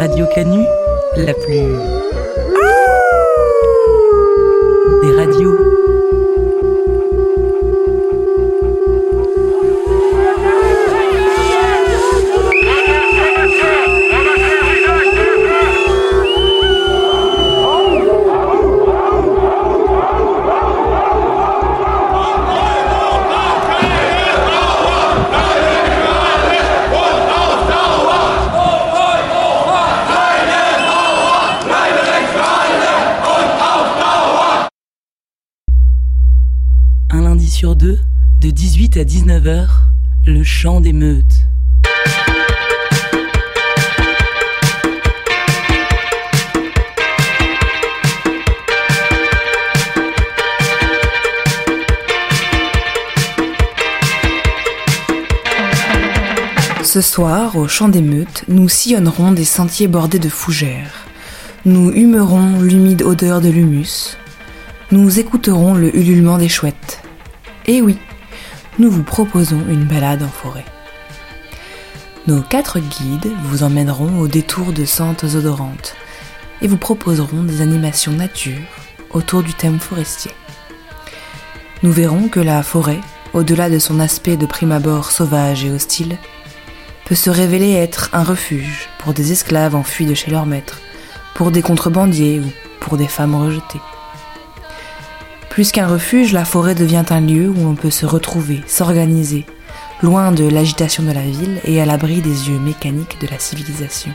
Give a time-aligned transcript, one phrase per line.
[0.00, 0.64] Radio Canu,
[1.14, 1.76] la plus...
[5.02, 5.69] des radios.
[39.00, 39.66] À 19h,
[40.26, 40.92] le chant des.
[56.82, 58.02] Ce soir, au Chant des
[58.48, 61.06] nous sillonnerons des sentiers bordés de fougères.
[61.64, 64.18] Nous humerons l'humide odeur de l'humus.
[64.90, 67.00] Nous écouterons le ululement des chouettes.
[67.64, 67.96] Et oui,
[68.80, 70.64] nous vous proposons une balade en forêt.
[72.26, 75.94] Nos quatre guides vous emmèneront au détour de sentes odorantes
[76.62, 78.62] et vous proposeront des animations nature
[79.10, 80.30] autour du thème forestier.
[81.82, 83.00] Nous verrons que la forêt,
[83.34, 86.16] au-delà de son aspect de prime abord sauvage et hostile,
[87.04, 90.80] peut se révéler être un refuge pour des esclaves enfuis de chez leur maître,
[91.34, 92.50] pour des contrebandiers ou
[92.80, 93.82] pour des femmes rejetées.
[95.60, 99.44] Plus qu'un refuge, la forêt devient un lieu où on peut se retrouver, s'organiser,
[100.00, 104.10] loin de l'agitation de la ville et à l'abri des yeux mécaniques de la civilisation.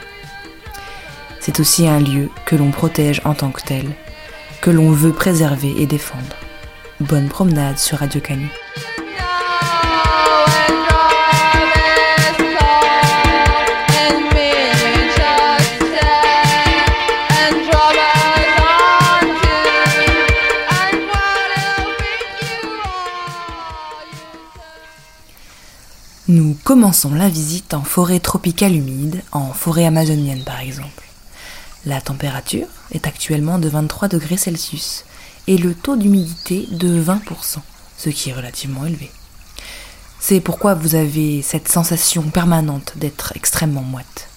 [1.39, 3.85] C'est aussi un lieu que l'on protège en tant que tel,
[4.59, 6.35] que l'on veut préserver et défendre.
[6.99, 8.21] Bonne promenade sur Radio.
[26.65, 31.03] Commençons la visite en forêt tropicale humide, en forêt amazonienne par exemple.
[31.85, 35.05] La température est actuellement de 23 degrés Celsius
[35.45, 37.59] et le taux d'humidité de 20%,
[37.99, 39.11] ce qui est relativement élevé.
[40.19, 44.27] C'est pourquoi vous avez cette sensation permanente d'être extrêmement moite.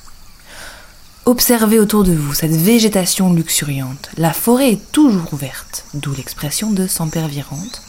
[1.24, 4.10] Observez autour de vous cette végétation luxuriante.
[4.18, 7.82] La forêt est toujours ouverte, d'où l'expression de sempervirente,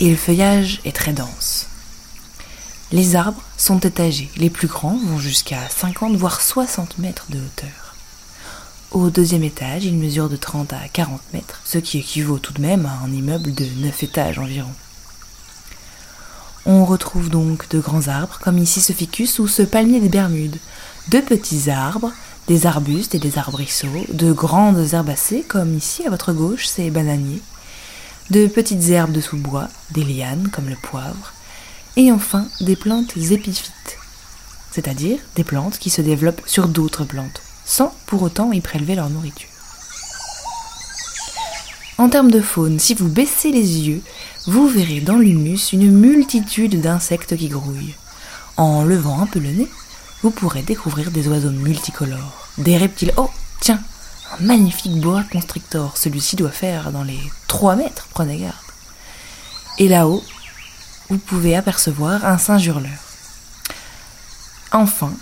[0.00, 1.68] et le feuillage est très dense.
[2.94, 7.96] Les arbres sont étagés, les plus grands vont jusqu'à 50 voire 60 mètres de hauteur.
[8.92, 12.62] Au deuxième étage, ils mesurent de 30 à 40 mètres, ce qui équivaut tout de
[12.62, 14.70] même à un immeuble de 9 étages environ.
[16.66, 20.60] On retrouve donc de grands arbres, comme ici ce ficus ou ce palmier des Bermudes,
[21.08, 22.12] de petits arbres,
[22.46, 27.42] des arbustes et des arbrisseaux, de grandes herbacées, comme ici à votre gauche ces bananiers,
[28.30, 31.33] de petites herbes de sous-bois, des lianes comme le poivre,
[31.96, 33.98] et enfin des plantes épiphytes,
[34.70, 39.10] c'est-à-dire des plantes qui se développent sur d'autres plantes, sans pour autant y prélever leur
[39.10, 39.48] nourriture.
[41.96, 44.02] En termes de faune, si vous baissez les yeux,
[44.46, 47.94] vous verrez dans l'humus une multitude d'insectes qui grouillent.
[48.56, 49.68] En levant un peu le nez,
[50.22, 53.12] vous pourrez découvrir des oiseaux multicolores, des reptiles.
[53.16, 53.30] Oh,
[53.60, 53.80] tiens,
[54.32, 55.96] un magnifique boa constrictor.
[55.96, 58.56] Celui-ci doit faire dans les 3 mètres, prenez garde.
[59.78, 60.22] Et là-haut,
[61.08, 62.98] vous pouvez apercevoir un singe hurleur.
[64.72, 65.12] Enfin,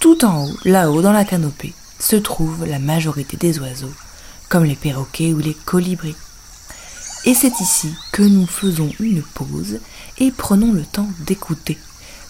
[0.00, 3.92] tout en haut, là-haut dans la canopée, se trouve la majorité des oiseaux,
[4.48, 6.16] comme les perroquets ou les colibris.
[7.24, 9.80] Et c'est ici que nous faisons une pause
[10.18, 11.78] et prenons le temps d'écouter.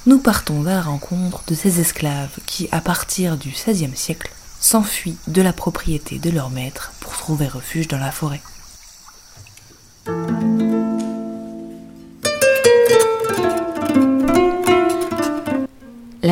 [0.06, 5.18] Nous partons à la rencontre de ces esclaves qui, à partir du XVIe siècle, s'enfuient
[5.26, 8.40] de la propriété de leur maître pour trouver refuge dans la forêt.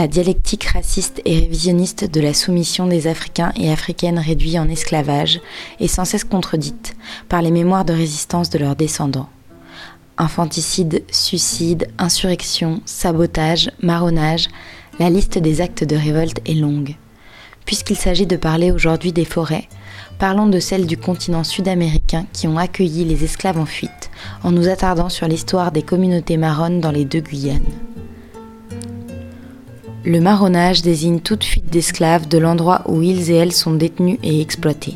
[0.07, 5.41] La dialectique raciste et révisionniste de la soumission des Africains et Africaines réduits en esclavage
[5.81, 6.95] est sans cesse contredite
[7.29, 9.29] par les mémoires de résistance de leurs descendants.
[10.17, 14.47] Infanticide, suicide, insurrection, sabotage, marronnage,
[15.01, 16.95] la liste des actes de révolte est longue.
[17.65, 19.69] Puisqu'il s'agit de parler aujourd'hui des forêts,
[20.21, 24.13] parlons de celles du continent sud-américain qui ont accueilli les esclaves en fuite,
[24.45, 27.73] en nous attardant sur l'histoire des communautés marronnes dans les deux Guyanes.
[30.07, 34.41] Le marronnage désigne toute fuite d'esclaves de l'endroit où ils et elles sont détenus et
[34.41, 34.95] exploités.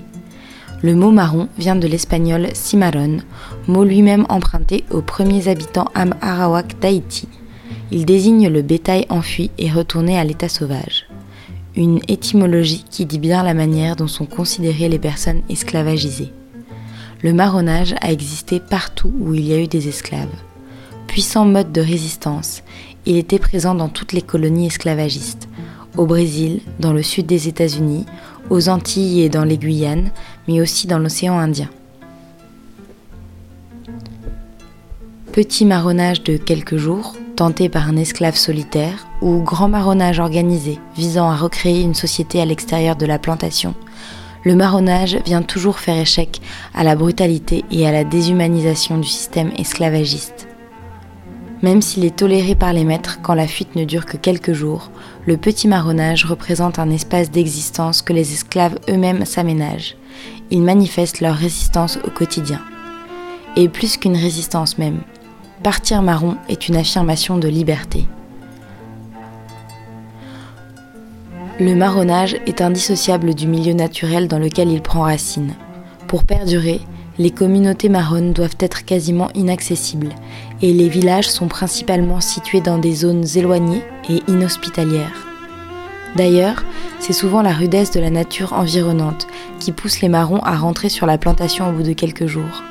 [0.83, 3.19] Le mot marron vient de l'espagnol cimarron,
[3.67, 7.27] mot lui-même emprunté aux premiers habitants Am-Arawak d'Haïti.
[7.91, 11.09] Il désigne le bétail enfui et retourné à l'état sauvage.
[11.75, 16.33] une étymologie qui dit bien la manière dont sont considérées les personnes esclavagisées.
[17.23, 20.29] Le marronnage a existé partout où il y a eu des esclaves.
[21.09, 22.63] Puissant mode de résistance,
[23.07, 25.49] il était présent dans toutes les colonies esclavagistes,
[25.97, 28.07] au Brésil, dans le sud des États-Unis,
[28.51, 30.11] aux Antilles et dans les Guyanes,
[30.49, 31.69] mais aussi dans l'océan Indien.
[35.33, 41.31] Petit marronnage de quelques jours, tenté par un esclave solitaire, ou grand marronnage organisé visant
[41.31, 43.75] à recréer une société à l'extérieur de la plantation,
[44.45, 46.41] le marronnage vient toujours faire échec
[46.75, 50.50] à la brutalité et à la déshumanisation du système esclavagiste.
[51.63, 54.91] Même s'il est toléré par les maîtres quand la fuite ne dure que quelques jours,
[55.27, 59.97] le petit marronnage représente un espace d'existence que les esclaves eux-mêmes s'aménagent.
[60.51, 62.61] Ils manifestent leur résistance au quotidien.
[63.57, 65.01] Et plus qu'une résistance même,
[65.63, 68.07] partir marron est une affirmation de liberté.
[71.59, 75.53] Le marronnage est indissociable du milieu naturel dans lequel il prend racine.
[76.09, 76.81] Pour perdurer,
[77.21, 80.15] les communautés marronnes doivent être quasiment inaccessibles
[80.63, 85.27] et les villages sont principalement situés dans des zones éloignées et inhospitalières.
[86.17, 86.65] D'ailleurs,
[86.99, 89.27] c'est souvent la rudesse de la nature environnante
[89.59, 92.65] qui pousse les marrons à rentrer sur la plantation au bout de quelques jours.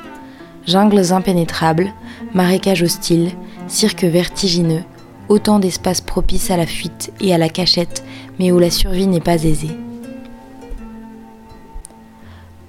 [0.66, 1.92] Jungles impénétrables,
[2.34, 3.30] marécages hostiles,
[3.68, 4.82] cirques vertigineux,
[5.28, 8.02] autant d'espaces propices à la fuite et à la cachette,
[8.40, 9.76] mais où la survie n'est pas aisée.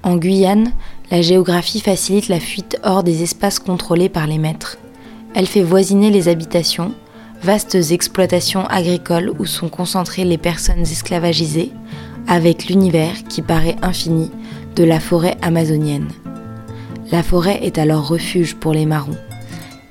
[0.04, 0.72] En Guyane,
[1.12, 4.78] la géographie facilite la fuite hors des espaces contrôlés par les maîtres.
[5.36, 6.94] Elle fait voisiner les habitations,
[7.44, 11.72] vastes exploitations agricoles où sont concentrées les personnes esclavagisées,
[12.28, 14.31] avec l'univers qui paraît infini
[14.75, 16.08] de la forêt amazonienne.
[17.12, 19.18] La forêt est alors refuge pour les marrons.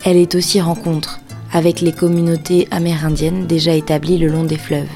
[0.04, 1.20] Elle est aussi rencontre,
[1.52, 4.88] avec les communautés amérindiennes déjà établies le long des fleuves.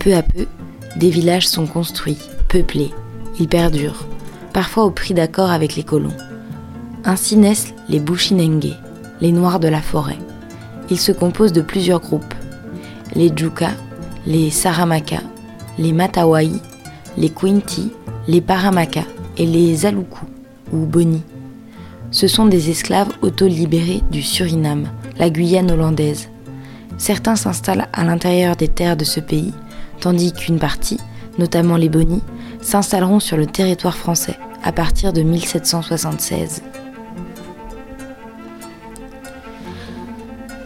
[0.00, 0.46] Peu à peu,
[0.96, 2.18] des villages sont construits,
[2.48, 2.90] peuplés,
[3.38, 4.08] ils perdurent,
[4.54, 6.16] parfois au prix d'accord avec les colons.
[7.04, 8.72] Ainsi naissent les Bushinengue,
[9.20, 10.18] les Noirs de la forêt.
[10.88, 12.34] Ils se composent de plusieurs groupes
[13.14, 13.70] les Djuka,
[14.26, 15.20] les Saramaka,
[15.78, 16.50] les Matawai,
[17.16, 17.92] les Quinti,
[18.26, 19.02] les Paramaka
[19.36, 20.24] et les Aluku
[20.72, 21.22] ou Boni.
[22.10, 26.28] Ce sont des esclaves auto-libérés du Suriname, la Guyane hollandaise.
[26.96, 29.52] Certains s'installent à l'intérieur des terres de ce pays,
[30.00, 30.98] tandis qu'une partie,
[31.38, 32.22] notamment les Bonis,
[32.64, 36.62] s'installeront sur le territoire français à partir de 1776.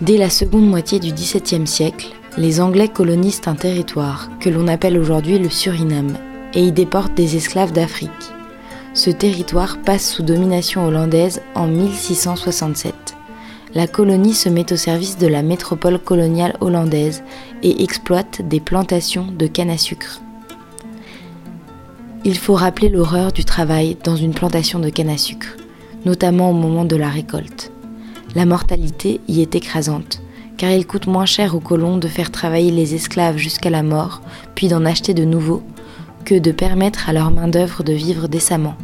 [0.00, 4.96] Dès la seconde moitié du XVIIe siècle, les Anglais colonisent un territoire que l'on appelle
[4.96, 6.16] aujourd'hui le Suriname
[6.54, 8.10] et y déportent des esclaves d'Afrique.
[8.94, 12.94] Ce territoire passe sous domination hollandaise en 1667
[13.74, 17.22] la colonie se met au service de la métropole coloniale hollandaise
[17.62, 20.20] et exploite des plantations de canne à sucre.
[22.24, 25.56] Il faut rappeler l'horreur du travail dans une plantation de canne à sucre,
[26.04, 27.70] notamment au moment de la récolte.
[28.34, 30.20] La mortalité y est écrasante,
[30.56, 34.20] car il coûte moins cher aux colons de faire travailler les esclaves jusqu'à la mort,
[34.54, 35.62] puis d'en acheter de nouveaux,
[36.24, 38.74] que de permettre à leur main-d'œuvre de vivre décemment.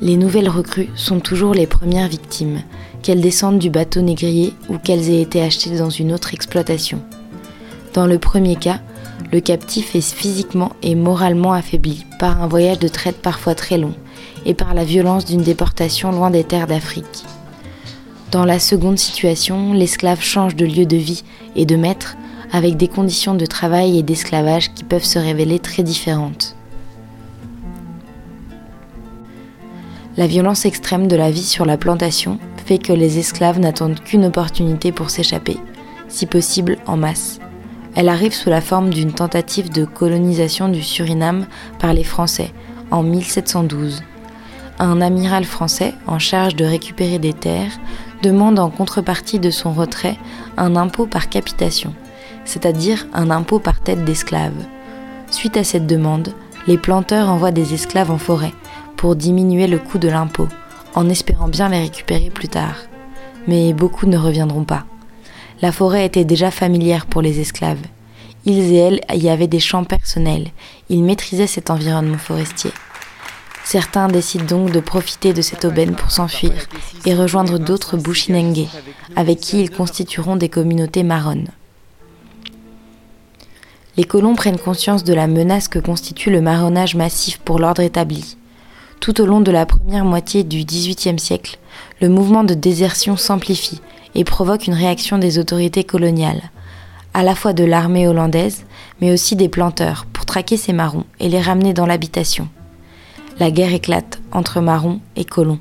[0.00, 2.62] Les nouvelles recrues sont toujours les premières victimes,
[3.02, 7.02] qu'elles descendent du bateau négrier ou qu'elles aient été achetées dans une autre exploitation.
[7.94, 8.80] Dans le premier cas,
[9.30, 13.94] le captif est physiquement et moralement affaibli par un voyage de traite parfois très long
[14.44, 17.24] et par la violence d'une déportation loin des terres d'Afrique.
[18.30, 21.22] Dans la seconde situation, l'esclave change de lieu de vie
[21.54, 22.16] et de maître
[22.50, 26.56] avec des conditions de travail et d'esclavage qui peuvent se révéler très différentes.
[30.16, 34.26] La violence extrême de la vie sur la plantation fait que les esclaves n'attendent qu'une
[34.26, 35.56] opportunité pour s'échapper,
[36.08, 37.38] si possible en masse.
[37.94, 41.46] Elle arrive sous la forme d'une tentative de colonisation du Suriname
[41.78, 42.52] par les Français
[42.90, 44.02] en 1712.
[44.78, 47.78] Un amiral français en charge de récupérer des terres
[48.22, 50.16] demande en contrepartie de son retrait
[50.56, 51.94] un impôt par capitation,
[52.44, 54.54] c'est-à-dire un impôt par tête d'esclave.
[55.30, 56.34] Suite à cette demande,
[56.66, 58.52] les planteurs envoient des esclaves en forêt
[58.96, 60.48] pour diminuer le coût de l'impôt
[60.94, 62.76] en espérant bien les récupérer plus tard.
[63.48, 64.84] Mais beaucoup ne reviendront pas.
[65.62, 67.78] La forêt était déjà familière pour les esclaves.
[68.44, 70.48] Ils et elles y avaient des champs personnels.
[70.88, 72.72] Ils maîtrisaient cet environnement forestier.
[73.64, 76.52] Certains décident donc de profiter de cette aubaine pour s'enfuir
[77.06, 78.66] et rejoindre d'autres Bushinengue,
[79.14, 81.48] avec qui ils constitueront des communautés marronnes.
[83.96, 88.36] Les colons prennent conscience de la menace que constitue le marronnage massif pour l'ordre établi.
[89.02, 91.58] Tout au long de la première moitié du XVIIIe siècle,
[92.00, 93.80] le mouvement de désertion s'amplifie
[94.14, 96.52] et provoque une réaction des autorités coloniales,
[97.12, 98.64] à la fois de l'armée hollandaise,
[99.00, 102.48] mais aussi des planteurs pour traquer ces marrons et les ramener dans l'habitation.
[103.40, 105.58] La guerre éclate entre marrons et colons.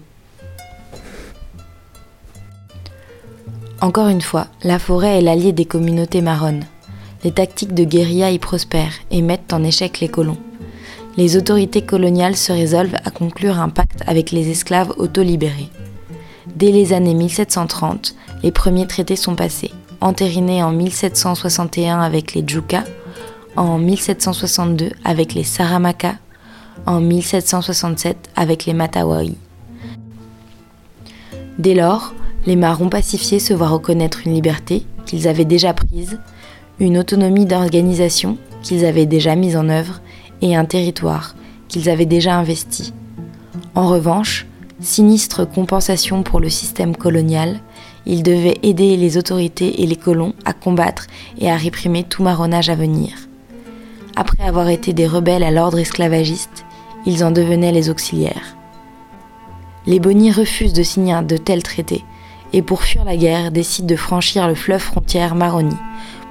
[3.82, 6.66] Encore une fois, la forêt est l'allié des communautés marronnes.
[7.24, 10.38] Les tactiques de guérilla y prospèrent et mettent en échec les colons.
[11.18, 15.70] Les autorités coloniales se résolvent à conclure un pacte avec les esclaves auto-libérés.
[16.56, 22.86] Dès les années 1730, les premiers traités sont passés, entérinés en 1761 avec les Djuka,
[23.58, 26.16] en 1762 avec les Saramaka,
[26.86, 29.36] en 1767 avec les Matawari.
[31.60, 32.14] Dès lors,
[32.46, 36.20] les marrons pacifiés se voient reconnaître une liberté qu'ils avaient déjà prise,
[36.80, 40.00] une autonomie d'organisation qu'ils avaient déjà mise en œuvre
[40.42, 41.36] et un territoire
[41.68, 42.94] qu'ils avaient déjà investi.
[43.76, 44.46] En revanche,
[44.82, 47.60] sinistre compensation pour le système colonial,
[48.06, 51.08] ils devaient aider les autorités et les colons à combattre
[51.38, 53.14] et à réprimer tout marronnage à venir.
[54.16, 56.66] Après avoir été des rebelles à l'ordre esclavagiste,
[57.06, 58.58] ils en devenaient les auxiliaires.
[59.88, 62.04] Les Bonnies refusent de signer de tels traités
[62.54, 65.76] et pour fuir la guerre décident de franchir le fleuve frontière Maroni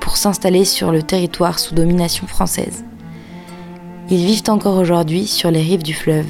[0.01, 2.85] pour s'installer sur le territoire sous domination française.
[4.13, 6.27] Ils vivent encore aujourd'hui sur les rives du fleuve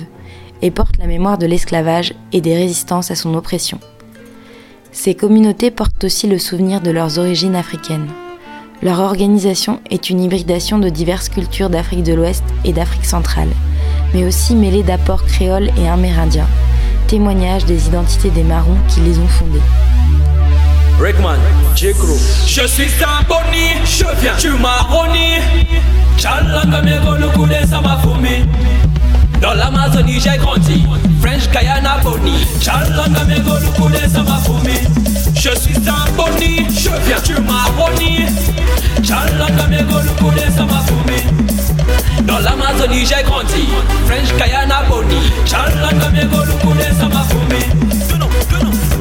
[0.61, 3.79] et portent la mémoire de l'esclavage et des résistances à son oppression.
[4.93, 8.09] Ces communautés portent aussi le souvenir de leurs origines africaines.
[8.83, 13.51] Leur organisation est une hybridation de diverses cultures d'Afrique de l'Ouest et d'Afrique centrale,
[14.13, 16.49] mais aussi mêlée d'apports créoles et amérindiens,
[17.07, 19.59] témoignage des identités des marrons qui les ont fondés.
[21.00, 21.38] Rickman,
[21.75, 21.95] j
[22.47, 25.40] Je suis un boni, je viens du Maroni.
[26.19, 26.90] Chalanga me
[27.49, 28.45] de sama fumi.
[29.40, 30.85] Dans l'Amazonie j'ai grandi,
[31.23, 32.47] French Guyana Boni.
[32.61, 34.76] Chalanga me de sama fumi.
[35.35, 38.26] Je suis un boni, je viens du Maroni.
[39.02, 41.40] Chalanga me de sama fumi.
[42.26, 43.69] Dans l'Amazonie j'ai grandi
[44.07, 48.10] French Kayana Boni Chalanga megolu kule sama fumi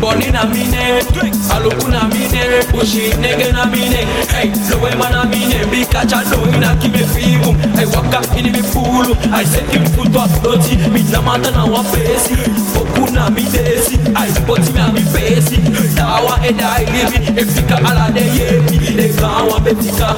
[0.02, 1.04] Boni na mine
[1.50, 4.08] Aluku na mine Bushi nege na mine.
[4.32, 9.46] Hey, lowe mana mine Bika chalo ina kime figu Hey, waka ini mi pulu Ay,
[9.46, 12.36] seki mfuto aploti Mina mata na wapesi
[12.74, 15.58] Boku na midesi Ay, boti na mi pesi
[15.96, 20.16] Dawa eda ilibi Efika ala de yebi Ega wa betika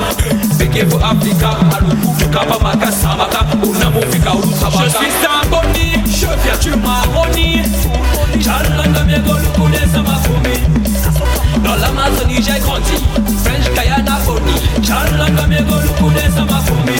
[0.57, 1.49] Beke for Africa.
[1.77, 3.45] Aluku kapa maka samaka.
[3.69, 7.61] Unamufika ulusabaka Je suis un boni Je viens du Maroni
[8.51, 10.55] Chalanga miegolu kule sama fumi
[11.63, 12.97] Dans l'Amazonie j'ai grandi.
[13.43, 14.55] French Guyana Boni
[14.85, 16.99] Chalanga miegolu kule sama fumi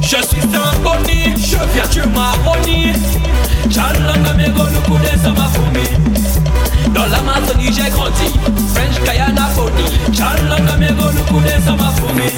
[0.00, 2.92] Je suis un boni Je viens du Maroni.
[3.70, 6.15] Chalanga miegolu kule sama fumi
[6.96, 8.32] Dans l'Amazonie j'ai grandi
[8.74, 9.84] French Guyana Boni
[10.16, 12.30] Chalanga miegolu kule sama fumi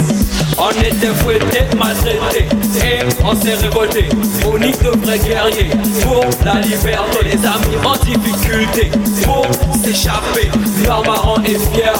[0.61, 2.49] on était fouettés, maltraités
[2.83, 4.09] et on s'est révolté.
[4.43, 5.71] Boni de vrais guerriers
[6.03, 7.19] pour la liberté.
[7.23, 8.91] Les amis en difficulté
[9.23, 9.47] pour
[9.81, 10.51] s'échapper.
[10.85, 11.93] Noir, marron et fier,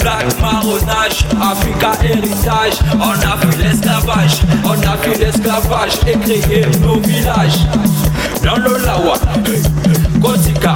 [0.00, 1.26] black marronnage.
[1.42, 4.42] Africa héritage, on a fui l'esclavage.
[4.64, 7.66] On a fui l'esclavage et créé nos villages.
[8.44, 9.14] Dans le Lawa,
[10.20, 10.74] Gotika,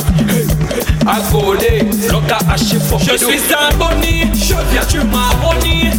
[1.08, 2.98] Agolé, Loka Hachifo.
[2.98, 5.90] Je suis un boni, je viens du Maroni.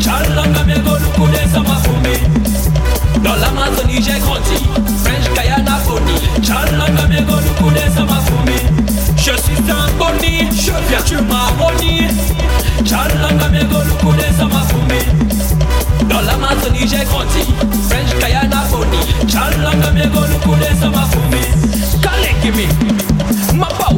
[0.00, 2.16] Chalanga megolu kule sama fumi
[3.22, 4.64] Dans l'Amazonie j'ai grandi.
[5.04, 8.56] French Guyana Boni Chalanga megolu kule sama fumi
[9.16, 12.06] Je suis un boni, je viens du Maroni
[12.88, 17.44] Chalanga megolu kule sama fumi Dans l'Amazonie j'ai grandi.
[17.90, 21.44] French Guyana Boni Chalanga megolu kule sama fumi
[22.00, 22.66] Kale kimi
[23.54, 23.90] Mapa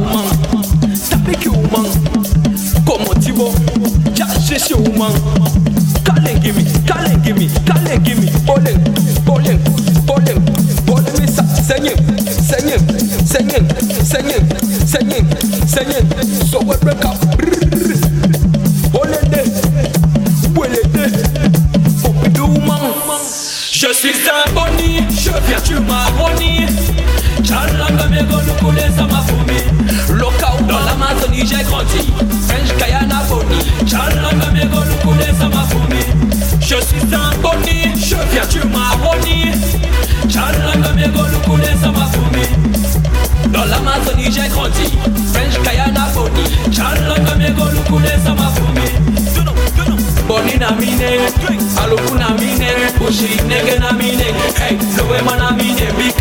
[10.85, 11.43] bowling me sa.
[16.45, 17.17] So we break up.
[23.71, 25.59] Je suis un boni, je viens
[28.09, 29.59] me golu kule sama fumi.
[30.17, 30.42] Lockout
[31.03, 32.11] dans l'Amazonie j'ai grandi.
[32.47, 33.59] French Guyana Boni.
[33.85, 36.03] Chalanga me golu kule sama fumi.
[36.61, 39.51] Je suis un boni, je viens du Maroni.
[40.29, 42.45] Chalanga me golu kule sama fumi.
[43.51, 44.93] Dans l'Amazonie j'ai grandi.
[45.33, 46.43] French Guyana Boni.
[46.71, 48.89] Chalanga me golu kule sama fumi.
[50.27, 51.19] Boni na mine,
[51.83, 53.77] aluku na mine, bushi nege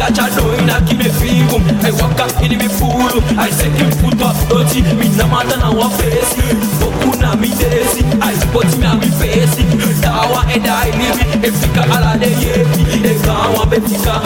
[0.07, 6.43] kacha doina kimefigu aiwaka ini mifulu aisekimfutwa doti minamata na wafesi
[6.87, 9.65] okuna midesi aipoti mia mifesi
[10.01, 14.21] dawa edailivi efika aladeyevi egawa befika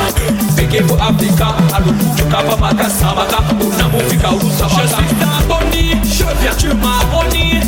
[0.56, 5.02] bekevo afrika alukutukapa makasamaka unamufika ulusabaka
[5.48, 7.60] Boni, je viens tu m'arroni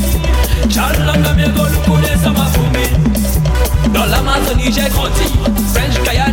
[0.71, 2.49] Chalanga mes gars nous connaissons ma
[3.95, 5.27] Dans l'Amazonie j'ai grandi
[5.73, 6.28] French Kaya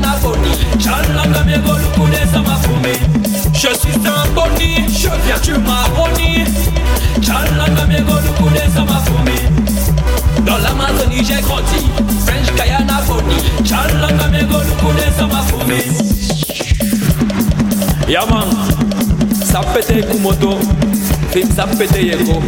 [0.46, 2.94] Guyana Bonnie Chalanga megolukune samafumi
[3.54, 6.46] Je suis un boni, je viens tu m'arronis
[7.22, 9.40] Chalanga megolukune samafumi
[10.46, 11.88] Dans l'Amazonie j'ai grandi
[12.26, 15.82] French Guyana Bonnie Chalanga megolukune samafumi
[18.08, 18.50] Yaman
[19.52, 20.60] Sapete kumoto
[21.32, 22.42] Film sapete yeko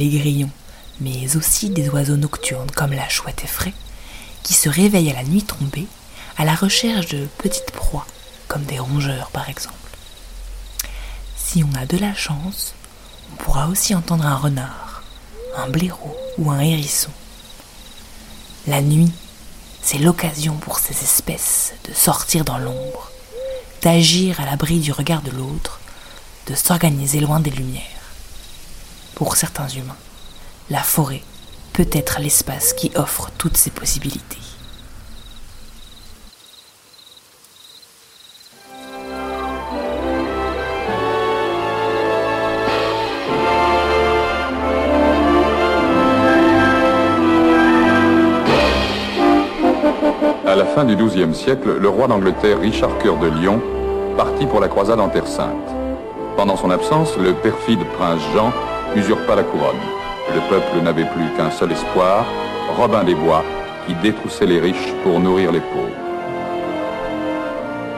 [0.00, 0.50] les grillons,
[1.00, 3.74] mais aussi des oiseaux nocturnes comme la chouette effraie,
[4.42, 5.86] qui se réveillent à la nuit tombée
[6.38, 8.06] à la recherche de petites proies,
[8.48, 9.74] comme des rongeurs par exemple.
[11.36, 12.74] Si on a de la chance,
[13.32, 15.02] on pourra aussi entendre un renard,
[15.56, 17.10] un blaireau ou un hérisson.
[18.66, 19.12] La nuit,
[19.82, 23.10] c'est l'occasion pour ces espèces de sortir dans l'ombre,
[23.82, 25.80] d'agir à l'abri du regard de l'autre,
[26.46, 27.99] de s'organiser loin des lumières.
[29.20, 29.98] Pour certains humains,
[30.70, 31.20] la forêt
[31.74, 34.38] peut être l'espace qui offre toutes ces possibilités.
[50.46, 53.60] À la fin du XIIe siècle, le roi d'Angleterre Richard Cœur de Lion
[54.16, 55.50] partit pour la croisade en Terre Sainte.
[56.38, 58.50] Pendant son absence, le perfide prince Jean
[58.96, 59.76] usurpa la couronne.
[60.34, 62.24] Le peuple n'avait plus qu'un seul espoir,
[62.76, 63.44] Robin des Bois,
[63.86, 66.00] qui détroussait les riches pour nourrir les pauvres.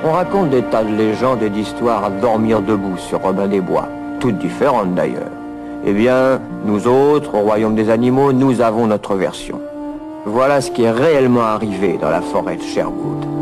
[0.04, 3.88] On raconte des tas de légendes et d'histoires à dormir debout sur Robin des Bois,
[4.20, 5.30] toutes différentes d'ailleurs.
[5.84, 9.60] Eh bien, nous autres, au royaume des animaux, nous avons notre version.
[10.24, 13.41] Voilà ce qui est réellement arrivé dans la forêt de Sherwood.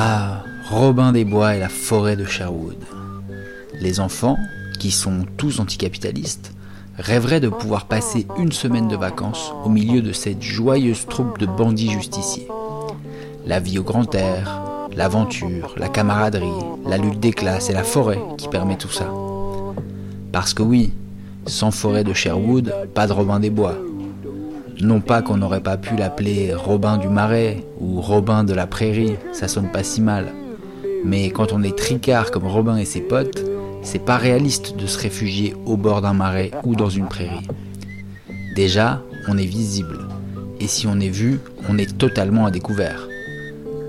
[0.00, 2.76] Ah, Robin des Bois et la forêt de Sherwood.
[3.80, 4.38] Les enfants,
[4.78, 6.52] qui sont tous anticapitalistes,
[6.96, 11.46] rêveraient de pouvoir passer une semaine de vacances au milieu de cette joyeuse troupe de
[11.46, 12.46] bandits justiciers.
[13.44, 16.46] La vie au grand air, l'aventure, la camaraderie,
[16.86, 19.12] la lutte des classes et la forêt qui permet tout ça.
[20.30, 20.92] Parce que oui,
[21.48, 23.74] sans forêt de Sherwood, pas de Robin des Bois.
[24.80, 29.16] Non pas qu'on n'aurait pas pu l'appeler Robin du Marais ou Robin de la Prairie,
[29.32, 30.32] ça sonne pas si mal.
[31.04, 33.44] Mais quand on est tricard comme Robin et ses potes,
[33.82, 37.46] c'est pas réaliste de se réfugier au bord d'un marais ou dans une prairie.
[38.54, 39.98] Déjà, on est visible.
[40.60, 43.08] Et si on est vu, on est totalement à découvert.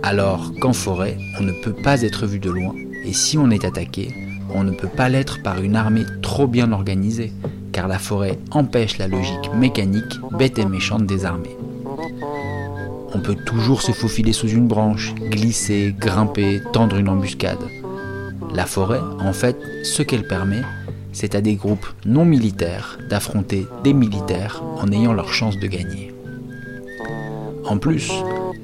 [0.01, 2.73] Alors qu'en forêt, on ne peut pas être vu de loin.
[3.05, 4.13] Et si on est attaqué,
[4.53, 7.31] on ne peut pas l'être par une armée trop bien organisée,
[7.79, 11.55] car la forêt empêche la logique mécanique, bête et méchante des armées.
[13.15, 17.63] On peut toujours se faufiler sous une branche, glisser, grimper, tendre une embuscade.
[18.53, 20.61] La forêt, en fait, ce qu'elle permet,
[21.13, 26.13] c'est à des groupes non militaires d'affronter des militaires en ayant leur chance de gagner.
[27.63, 28.11] En plus,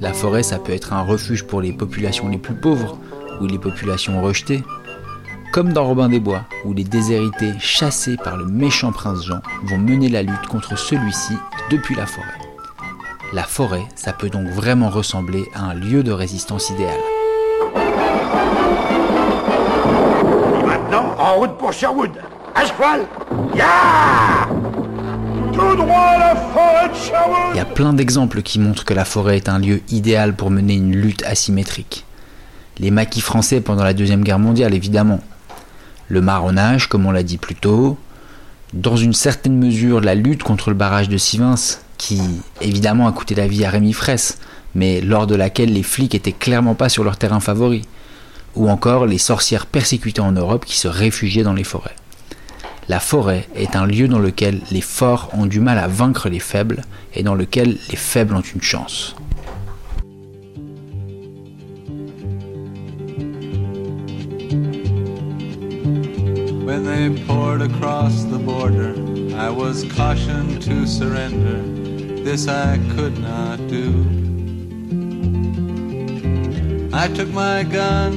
[0.02, 2.98] la forêt, ça peut être un refuge pour les populations les plus pauvres
[3.40, 4.62] ou les populations rejetées,
[5.56, 9.78] comme dans Robin des Bois, où les déshérités chassés par le méchant prince Jean vont
[9.78, 11.32] mener la lutte contre celui-ci
[11.70, 12.26] depuis la forêt.
[13.32, 16.98] La forêt, ça peut donc vraiment ressembler à un lieu de résistance idéal.
[20.66, 22.10] Maintenant, en route pour Sherwood.
[22.54, 23.06] À cheval
[23.54, 24.46] Ya
[25.54, 28.92] Tout droit à la forêt de Sherwood Il y a plein d'exemples qui montrent que
[28.92, 32.04] la forêt est un lieu idéal pour mener une lutte asymétrique.
[32.78, 35.20] Les maquis français pendant la Deuxième Guerre mondiale, évidemment.
[36.08, 37.98] Le marronnage, comme on l'a dit plus tôt.
[38.72, 41.54] Dans une certaine mesure, la lutte contre le barrage de Sivins,
[41.98, 42.20] qui
[42.60, 44.38] évidemment a coûté la vie à Rémi Fraisse,
[44.74, 47.82] mais lors de laquelle les flics étaient clairement pas sur leur terrain favori.
[48.54, 51.96] Ou encore les sorcières persécutées en Europe qui se réfugiaient dans les forêts.
[52.88, 56.38] La forêt est un lieu dans lequel les forts ont du mal à vaincre les
[56.38, 56.82] faibles
[57.14, 59.16] et dans lequel les faibles ont une chance.
[66.66, 68.92] When they poured across the border,
[69.36, 71.62] I was cautioned to surrender.
[72.24, 73.92] This I could not do.
[76.92, 78.14] I took my gun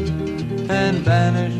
[0.67, 1.57] and vanished.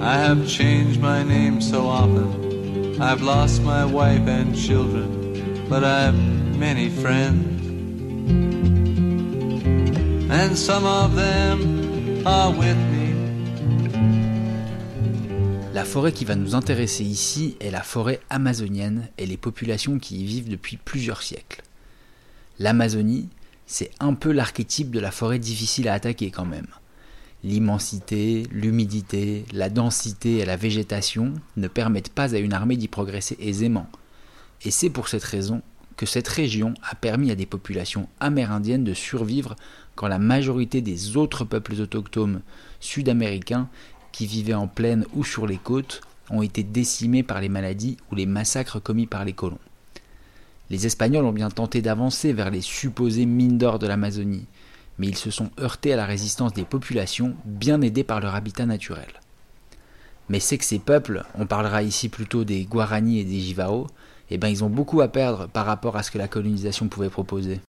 [0.00, 3.02] I have changed my name so often.
[3.02, 6.14] I've lost my wife and children, but I've
[6.56, 7.51] many friends.
[10.42, 13.14] And some of them are with me.
[15.72, 20.20] La forêt qui va nous intéresser ici est la forêt amazonienne et les populations qui
[20.20, 21.62] y vivent depuis plusieurs siècles.
[22.58, 23.28] L'Amazonie,
[23.66, 26.66] c'est un peu l'archétype de la forêt difficile à attaquer quand même.
[27.44, 33.36] L'immensité, l'humidité, la densité et la végétation ne permettent pas à une armée d'y progresser
[33.38, 33.86] aisément.
[34.64, 35.62] Et c'est pour cette raison
[35.96, 39.54] que cette région a permis à des populations amérindiennes de survivre
[40.08, 42.40] la majorité des autres peuples autochtones
[42.80, 43.68] sud-américains
[44.12, 48.14] qui vivaient en plaine ou sur les côtes ont été décimés par les maladies ou
[48.14, 49.58] les massacres commis par les colons.
[50.70, 54.46] Les Espagnols ont bien tenté d'avancer vers les supposées mines d'or de l'Amazonie,
[54.98, 58.66] mais ils se sont heurtés à la résistance des populations, bien aidées par leur habitat
[58.66, 59.20] naturel.
[60.28, 63.88] Mais c'est que ces peuples, on parlera ici plutôt des Guarani et des Jivao,
[64.30, 67.10] eh ben ils ont beaucoup à perdre par rapport à ce que la colonisation pouvait
[67.10, 67.60] proposer.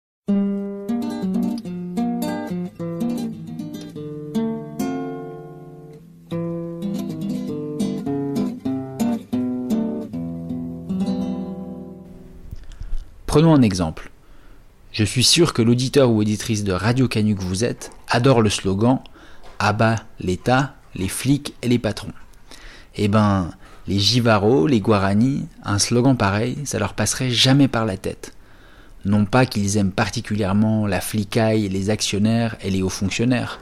[13.34, 14.12] Prenons un exemple.
[14.92, 18.48] Je suis sûr que l'auditeur ou auditrice de Radio Canu que vous êtes adore le
[18.48, 19.00] slogan
[19.58, 22.12] Abat l'État, les flics et les patrons.
[22.94, 23.50] Eh ben,
[23.88, 28.36] les Jivaro, les Guarani, un slogan pareil, ça leur passerait jamais par la tête.
[29.04, 33.58] Non pas qu'ils aiment particulièrement la flicaille, les actionnaires et les hauts fonctionnaires.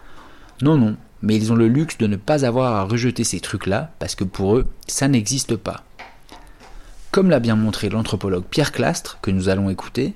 [0.61, 3.95] Non, non, mais ils ont le luxe de ne pas avoir à rejeter ces trucs-là,
[4.01, 5.83] parce que pour eux, ça n'existe pas.
[7.13, 10.15] Comme l'a bien montré l'anthropologue Pierre Clastre, que nous allons écouter,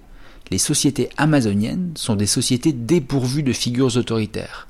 [0.51, 4.67] les sociétés amazoniennes sont des sociétés dépourvues de figures autoritaires.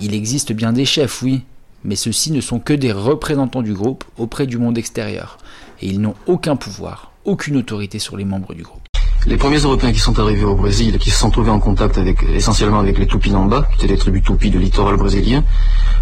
[0.00, 1.42] Il existe bien des chefs, oui,
[1.82, 5.38] mais ceux-ci ne sont que des représentants du groupe auprès du monde extérieur,
[5.82, 8.82] et ils n'ont aucun pouvoir, aucune autorité sur les membres du groupe.
[9.26, 11.98] Les premiers Européens qui sont arrivés au Brésil et qui se sont trouvés en contact
[12.32, 15.42] essentiellement avec les Tupinamba, qui étaient des tribus Tupi du littoral brésilien,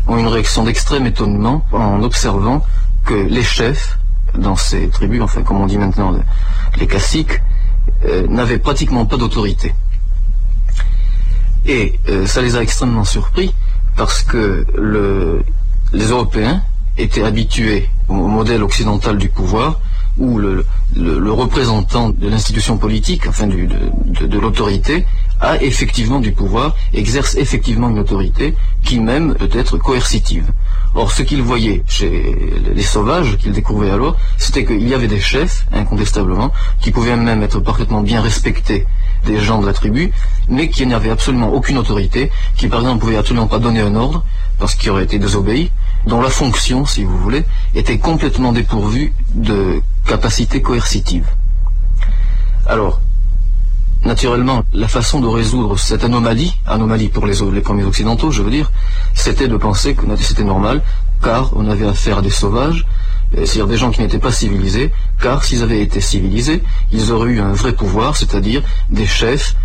[0.08, 2.62] ont une réaction d'extrême étonnement en observant
[3.06, 3.98] que les chefs
[4.38, 6.14] dans ces tribus, enfin comme on dit maintenant
[6.78, 7.40] les caciques,
[8.04, 9.74] euh, n'avaient pratiquement pas d'autorité.
[11.66, 13.54] Et euh, ça les a extrêmement surpris
[13.96, 15.42] parce que le,
[15.92, 16.62] les Européens
[16.98, 19.80] étaient habitués au modèle occidental du pouvoir
[20.18, 20.64] où le,
[21.32, 25.04] représentant de l'institution politique, enfin de, l'autorité,
[25.40, 30.46] a effectivement du pouvoir, exerce effectivement une autorité qui même peut être coercitive.
[30.94, 32.36] Or, ce qu'ils voyaient chez
[32.72, 37.42] les sauvages, qu'ils découvraient alors, c'était qu'il y avait des chefs, incontestablement, qui pouvaient même
[37.42, 38.86] être parfaitement bien respectés
[39.26, 40.12] des gens de la tribu,
[40.48, 43.96] mais qui n'avaient absolument aucune autorité, qui par exemple ne pouvaient absolument pas donner un
[43.96, 44.24] ordre,
[44.58, 45.70] parce qu'il aurait été désobéi,
[46.06, 51.26] dont la fonction, si vous voulez, était complètement dépourvue de capacité coercitive.
[52.66, 53.00] Alors,
[54.04, 58.70] naturellement, la façon de résoudre cette anomalie, anomalie pour les, premiers occidentaux, je veux dire,
[59.14, 60.82] c'était de penser que c'était normal,
[61.22, 62.86] car on avait affaire à des sauvages,
[63.32, 66.62] c'est-à-dire des gens qui n'étaient pas civilisés, car s'ils avaient été civilisés,
[66.92, 69.56] ils auraient eu un vrai pouvoir, c'est-à-dire des chefs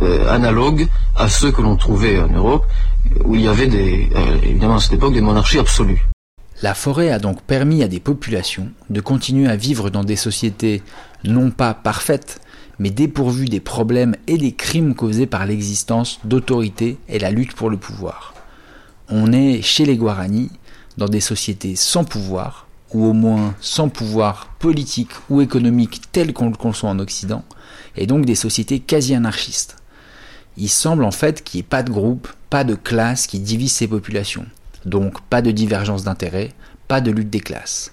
[0.00, 2.66] euh, analogues à ceux que l'on trouvait en Europe,
[3.24, 6.08] où il y avait euh, évidemment à cette époque des monarchies absolues.
[6.62, 10.82] La forêt a donc permis à des populations de continuer à vivre dans des sociétés
[11.24, 12.40] non pas parfaites,
[12.78, 17.70] mais dépourvues des problèmes et des crimes causés par l'existence d'autorités et la lutte pour
[17.70, 18.34] le pouvoir.
[19.08, 20.50] On est chez les Guarani
[20.96, 26.50] dans des sociétés sans pouvoir, ou au moins sans pouvoir politique ou économique tel qu'on
[26.50, 27.44] le conçoit en Occident,
[27.96, 29.76] et donc des sociétés quasi anarchistes.
[30.56, 33.72] Il semble en fait qu'il n'y ait pas de groupe, pas de classe qui divise
[33.72, 34.46] ces populations.
[34.84, 36.52] Donc pas de divergence d'intérêts,
[36.88, 37.92] pas de lutte des classes.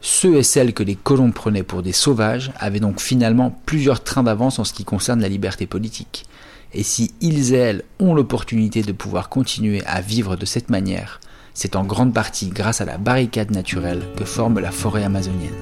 [0.00, 4.22] Ceux et celles que les colons prenaient pour des sauvages avaient donc finalement plusieurs trains
[4.22, 6.26] d'avance en ce qui concerne la liberté politique.
[6.74, 11.20] Et si ils et elles ont l'opportunité de pouvoir continuer à vivre de cette manière,
[11.54, 15.54] c'est en grande partie grâce à la barricade naturelle que forme la forêt amazonienne.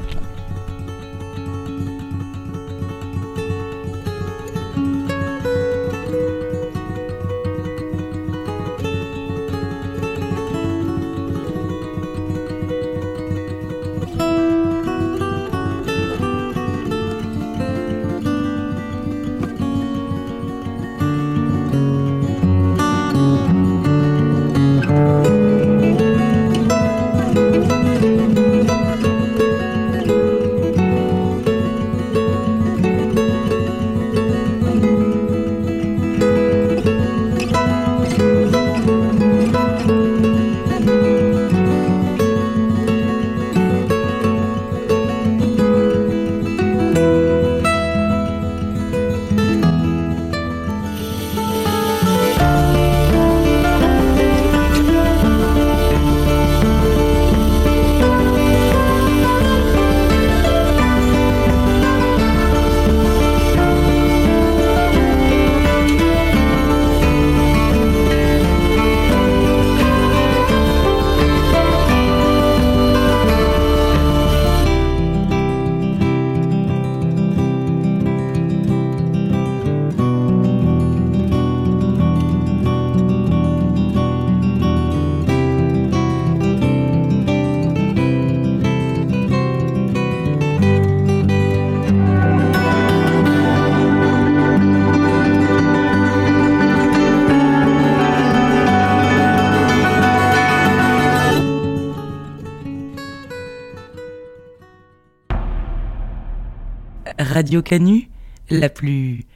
[107.52, 108.08] Radio Canu,
[108.48, 109.26] la plus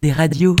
[0.00, 0.54] des radios.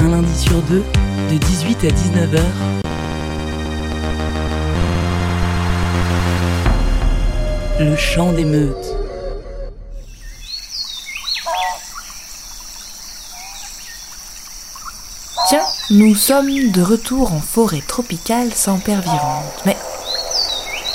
[0.00, 0.82] Un lundi sur deux,
[1.30, 2.40] de 18 à 19h.
[7.78, 8.96] Le chant des meutes.
[15.48, 19.62] Tiens, nous sommes de retour en forêt tropicale sans pervirante.
[19.66, 19.76] Mais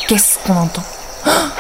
[0.08, 0.82] qu'est-ce qu'on entend?
[1.24, 1.52] Ah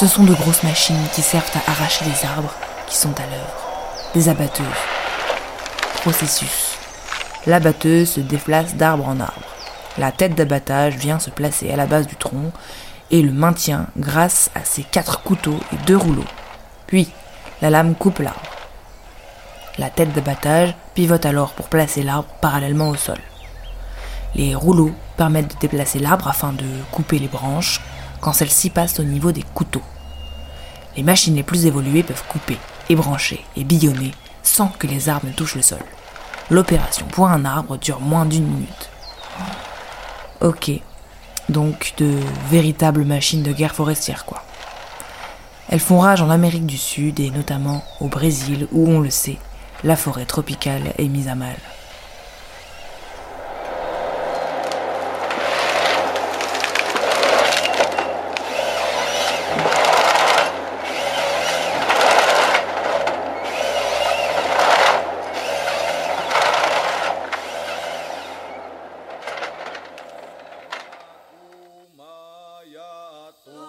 [0.00, 2.52] Ce sont de grosses machines qui servent à arracher les arbres
[2.88, 4.10] qui sont à l'œuvre.
[4.14, 4.66] Des abatteuses.
[6.00, 6.76] Processus.
[7.46, 9.46] L'abatteuse se déplace d'arbre en arbre.
[9.96, 12.50] La tête d'abattage vient se placer à la base du tronc
[13.12, 16.24] et le maintient grâce à ses quatre couteaux et deux rouleaux.
[16.88, 17.08] Puis,
[17.62, 18.40] la lame coupe l'arbre.
[19.78, 23.18] La tête d'abattage pivote alors pour placer l'arbre parallèlement au sol.
[24.34, 27.82] Les rouleaux permettent de déplacer l'arbre afin de couper les branches
[28.20, 29.82] quand celles-ci passent au niveau des couteaux.
[30.96, 32.56] Les machines les plus évoluées peuvent couper,
[32.88, 35.84] ébrancher et billonner sans que les arbres ne touchent le sol.
[36.50, 38.88] L'opération pour un arbre dure moins d'une minute.
[40.40, 40.70] Ok,
[41.50, 44.42] donc de véritables machines de guerre forestière quoi.
[45.68, 49.36] Elles font rage en Amérique du Sud et notamment au Brésil où on le sait,
[49.86, 51.54] la forêt tropicale est mise à mal.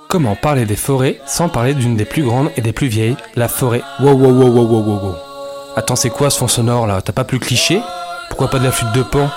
[0.10, 3.48] Comment parler des forêts sans parler d'une des plus grandes et des plus vieilles, la
[3.48, 5.27] forêt Wow wow wow.
[5.78, 7.84] Attends, c'est quoi ce fond sonore là T'as pas plus cliché
[8.30, 9.30] Pourquoi pas de la flûte de pan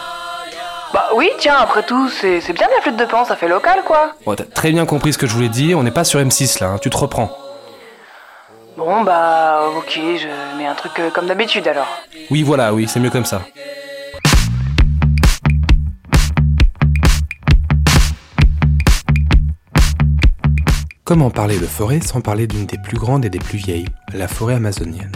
[0.94, 4.14] Bah oui, tiens, après tout, c'est bien la flûte de pan, ça fait local quoi.
[4.24, 6.62] Bon, t'as très bien compris ce que je voulais dire, on n'est pas sur M6
[6.62, 7.30] là, hein, tu te reprends.
[8.78, 11.88] Bon bah ok, je mets un truc euh, comme d'habitude alors.
[12.30, 13.42] Oui, voilà, oui, c'est mieux comme ça.
[21.04, 24.26] Comment parler de forêt sans parler d'une des plus grandes et des plus vieilles, la
[24.26, 25.12] forêt amazonienne?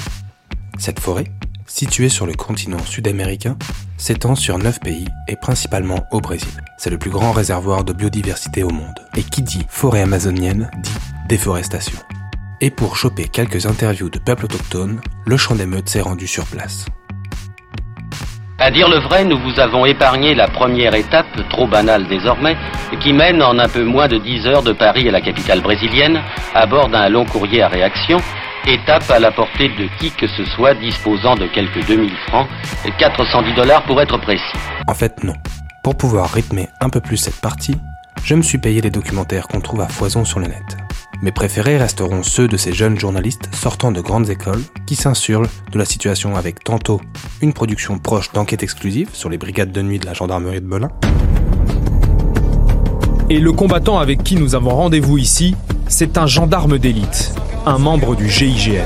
[0.79, 1.25] Cette forêt,
[1.67, 3.57] située sur le continent sud-américain,
[3.97, 6.49] s'étend sur 9 pays et principalement au Brésil.
[6.79, 8.99] C'est le plus grand réservoir de biodiversité au monde.
[9.17, 10.91] Et qui dit forêt amazonienne dit
[11.29, 11.99] déforestation.
[12.61, 16.87] Et pour choper quelques interviews de peuples autochtones, le champ d'émeute s'est rendu sur place.
[18.59, 22.57] À dire le vrai, nous vous avons épargné la première étape, trop banale désormais,
[23.01, 26.21] qui mène en un peu moins de 10 heures de Paris à la capitale brésilienne,
[26.55, 28.19] à bord d'un long courrier à réaction,
[28.67, 32.49] étape à la portée de qui que ce soit disposant de quelques 2000 francs,
[32.99, 34.43] 410 dollars pour être précis.
[34.87, 35.35] En fait, non.
[35.83, 37.77] Pour pouvoir rythmer un peu plus cette partie,
[38.25, 40.77] je me suis payé les documentaires qu'on trouve à foison sur le net.
[41.23, 45.79] Mes préférés resteront ceux de ces jeunes journalistes sortant de grandes écoles qui s'insurlent de
[45.79, 47.01] la situation avec tantôt
[47.41, 50.91] une production proche d'enquête exclusive sur les brigades de nuit de la gendarmerie de Melun,
[53.31, 55.57] Et le combattant avec qui nous avons rendez-vous ici,
[55.89, 57.35] c'est un gendarme d'élite,
[57.65, 58.85] un membre du GIGN.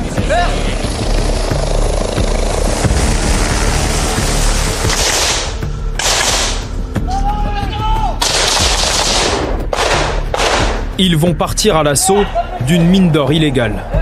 [11.01, 12.25] Ils vont partir à l'assaut
[12.67, 13.98] d'une mine d'or illégale.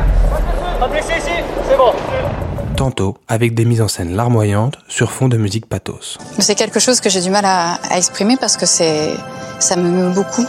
[2.77, 6.19] Tantôt avec des mises en scène larmoyantes sur fond de musique pathos.
[6.39, 9.15] C'est quelque chose que j'ai du mal à, à exprimer parce que c'est,
[9.59, 10.45] ça me meut beaucoup.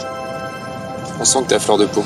[1.20, 2.04] On sent que t'es à fleur de peau.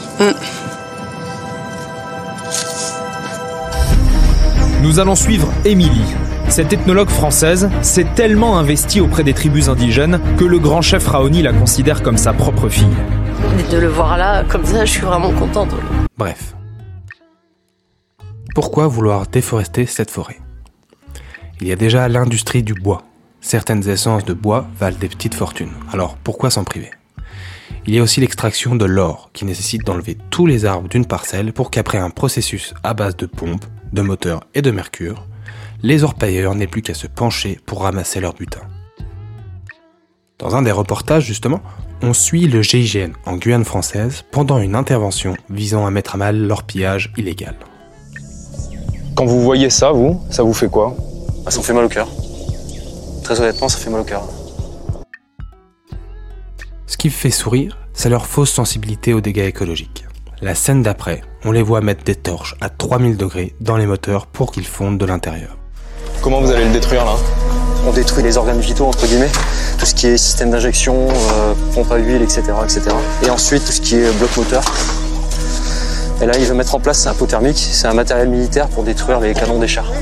[4.82, 6.14] Nous allons suivre Émilie.
[6.48, 11.42] Cette ethnologue française s'est tellement investie auprès des tribus indigènes que le grand chef Raoni
[11.42, 12.87] la considère comme sa propre fille.
[13.58, 15.70] Et de le voir là, comme ça, je suis vraiment contente.
[16.18, 16.54] Bref.
[18.54, 20.38] Pourquoi vouloir déforester cette forêt?
[21.62, 23.02] Il y a déjà l'industrie du bois.
[23.40, 25.72] Certaines essences de bois valent des petites fortunes.
[25.90, 26.90] Alors pourquoi s'en priver?
[27.86, 31.54] Il y a aussi l'extraction de l'or qui nécessite d'enlever tous les arbres d'une parcelle
[31.54, 35.26] pour qu'après un processus à base de pompes, de moteurs et de mercure,
[35.82, 38.60] les orpailleurs n'aient plus qu'à se pencher pour ramasser leur butin.
[40.38, 41.62] Dans un des reportages, justement,
[42.02, 46.36] on suit le GIGN en Guyane française pendant une intervention visant à mettre à mal
[46.36, 47.56] leur pillage illégal.
[49.14, 50.94] Quand vous voyez ça, vous, ça vous fait quoi?
[51.46, 52.09] Ah, Ça me fait mal au cœur.
[53.22, 54.22] Très honnêtement, ça fait mal au cœur.
[56.87, 60.05] Ce qui me fait sourire, c'est leur fausse sensibilité aux dégâts écologiques.
[60.40, 64.27] La scène d'après, on les voit mettre des torches à 3000 degrés dans les moteurs
[64.27, 65.57] pour qu'ils fondent de l'intérieur.
[66.20, 67.14] Comment vous allez le détruire là?
[67.87, 69.31] On détruit les organes vitaux, entre guillemets,
[69.79, 72.83] tout ce qui est système d'injection, euh, pompe à huile, etc., etc.
[73.25, 74.62] Et ensuite, tout ce qui est bloc moteur.
[76.22, 77.58] Et là, il veut mettre en place un pot thermique.
[77.58, 79.92] C'est un matériel militaire pour détruire les canons des chars.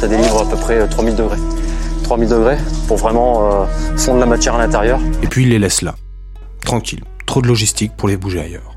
[0.00, 1.36] Ça délivre à peu près 3000 degrés.
[2.04, 2.56] 3000 degrés
[2.88, 3.66] pour vraiment euh,
[3.98, 4.98] fondre la matière à l'intérieur.
[5.22, 5.94] Et puis il les laisse là.
[6.64, 7.04] Tranquille.
[7.26, 8.74] Trop de logistique pour les bouger ailleurs.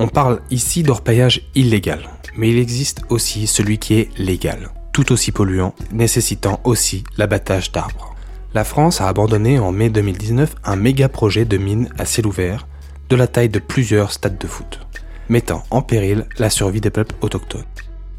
[0.00, 2.00] On parle ici d'orpaillage illégal,
[2.36, 8.16] mais il existe aussi celui qui est légal, tout aussi polluant, nécessitant aussi l'abattage d'arbres.
[8.52, 12.66] La France a abandonné en mai 2019 un méga projet de mine à ciel ouvert,
[13.08, 14.80] de la taille de plusieurs stades de foot,
[15.28, 17.64] mettant en péril la survie des peuples autochtones.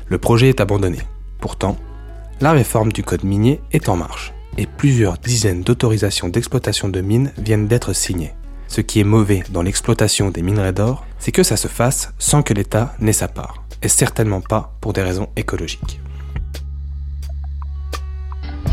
[0.08, 1.00] Le projet est abandonné.
[1.40, 1.78] Pourtant,
[2.40, 7.32] la réforme du code minier est en marche, et plusieurs dizaines d'autorisations d'exploitation de mines
[7.38, 8.34] viennent d'être signées.
[8.68, 12.44] Ce qui est mauvais dans l'exploitation des minerais d'or, c'est que ça se fasse sans
[12.44, 16.00] que l'État n'ait sa part, et certainement pas pour des raisons écologiques.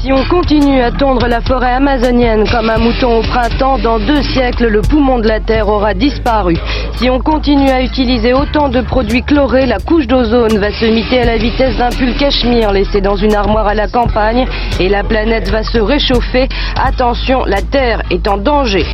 [0.00, 4.22] Si on continue à tondre la forêt amazonienne comme un mouton au printemps, dans deux
[4.22, 6.56] siècles, le poumon de la Terre aura disparu.
[6.98, 11.20] Si on continue à utiliser autant de produits chlorés, la couche d'ozone va se miter
[11.20, 14.46] à la vitesse d'un pull cachemire laissé dans une armoire à la campagne
[14.78, 16.48] et la planète va se réchauffer.
[16.76, 18.84] Attention, la Terre est en danger.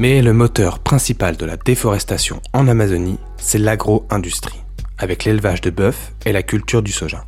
[0.00, 4.59] Mais le moteur principal de la déforestation en Amazonie, c'est l'agro-industrie,
[5.00, 7.24] avec l'élevage de bœufs et la culture du soja.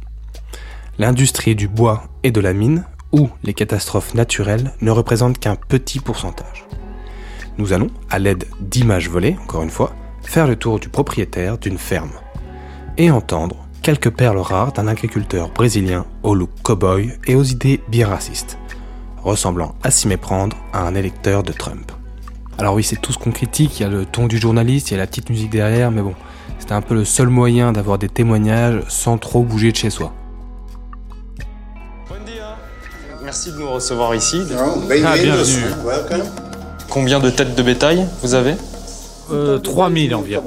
[0.98, 5.98] L'industrie du bois et de la mine, ou les catastrophes naturelles, ne représentent qu'un petit
[5.98, 6.66] pourcentage.
[7.58, 11.78] Nous allons, à l'aide d'images volées, encore une fois, faire le tour du propriétaire d'une
[11.78, 12.12] ferme
[12.98, 18.06] et entendre quelques perles rares d'un agriculteur brésilien au look cow-boy et aux idées bien
[18.06, 18.58] racistes,
[19.22, 21.90] ressemblant à s'y méprendre à un électeur de Trump.
[22.58, 24.94] Alors oui, c'est tout ce qu'on critique, il y a le ton du journaliste, il
[24.94, 26.14] y a la petite musique derrière, mais bon,
[26.62, 30.12] c'était un peu le seul moyen d'avoir des témoignages sans trop bouger de chez soi.
[33.24, 34.40] Merci de nous recevoir ici.
[35.04, 35.64] Ah, bienvenue.
[36.88, 38.54] Combien de têtes de bétail vous avez?
[39.32, 40.44] Euh, 3000 environ.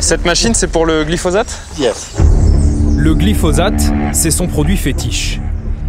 [0.00, 1.62] Cette machine, c'est pour le glyphosate?
[2.96, 5.38] Le glyphosate, c'est son produit fétiche.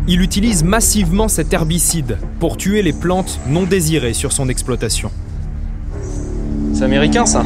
[0.08, 5.10] Il utilise massivement cet herbicide pour tuer les plantes non désirées sur son exploitation.
[6.76, 7.44] C'est américain ça?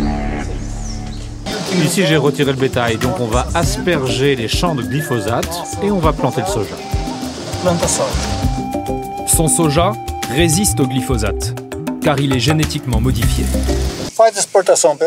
[1.80, 5.48] Ici, j'ai retiré le bétail, donc on va asperger les champs de glyphosate
[5.84, 6.76] et on va planter le soja.
[9.28, 9.94] Son soja
[10.36, 11.54] résiste au glyphosate,
[12.02, 13.46] car il est génétiquement modifié.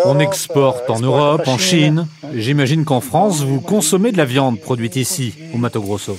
[0.07, 2.07] On exporte en Europe, en Chine.
[2.35, 6.17] J'imagine qu'en France, vous consommez de la viande produite ici, au Mato Grosso.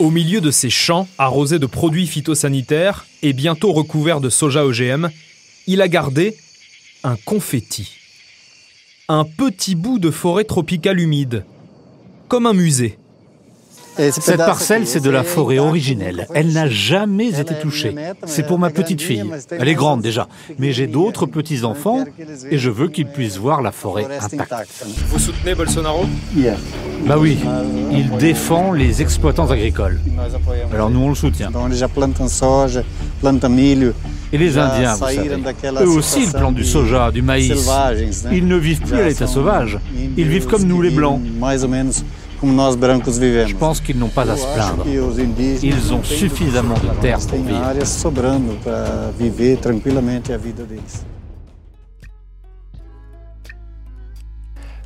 [0.00, 5.08] Au milieu de ces champs arrosés de produits phytosanitaires et bientôt recouverts de soja OGM,
[5.68, 6.36] il a gardé
[7.04, 7.92] un confetti.
[9.08, 11.44] Un petit bout de forêt tropicale humide,
[12.26, 12.98] comme un musée.
[13.96, 16.26] Cette parcelle, c'est de la forêt originelle.
[16.34, 17.94] Elle n'a jamais été touchée.
[18.24, 19.24] C'est pour ma petite fille.
[19.50, 20.28] Elle est grande déjà.
[20.58, 22.04] Mais j'ai d'autres petits-enfants
[22.50, 24.86] et je veux qu'ils puissent voir la forêt intacte.
[25.08, 26.06] Vous soutenez Bolsonaro
[27.06, 27.38] Bah oui,
[27.92, 30.00] il défend les exploitants agricoles.
[30.72, 31.50] Alors nous, on le soutient.
[34.32, 35.30] Et les Indiens, vous savez,
[35.80, 37.70] eux aussi, ils plantent du soja, du maïs.
[38.32, 39.78] Ils ne vivent plus à l'état sauvage.
[40.16, 41.20] Ils vivent comme nous, les Blancs.
[42.44, 44.84] Je pense qu'ils n'ont pas à se plaindre.
[45.62, 47.72] Ils ont suffisamment de terre pour vivre.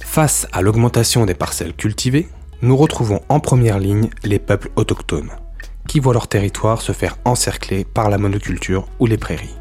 [0.01, 2.29] Face à l'augmentation des parcelles cultivées,
[2.63, 5.31] nous retrouvons en première ligne les peuples autochtones,
[5.87, 9.55] qui voient leur territoire se faire encercler par la monoculture ou les prairies.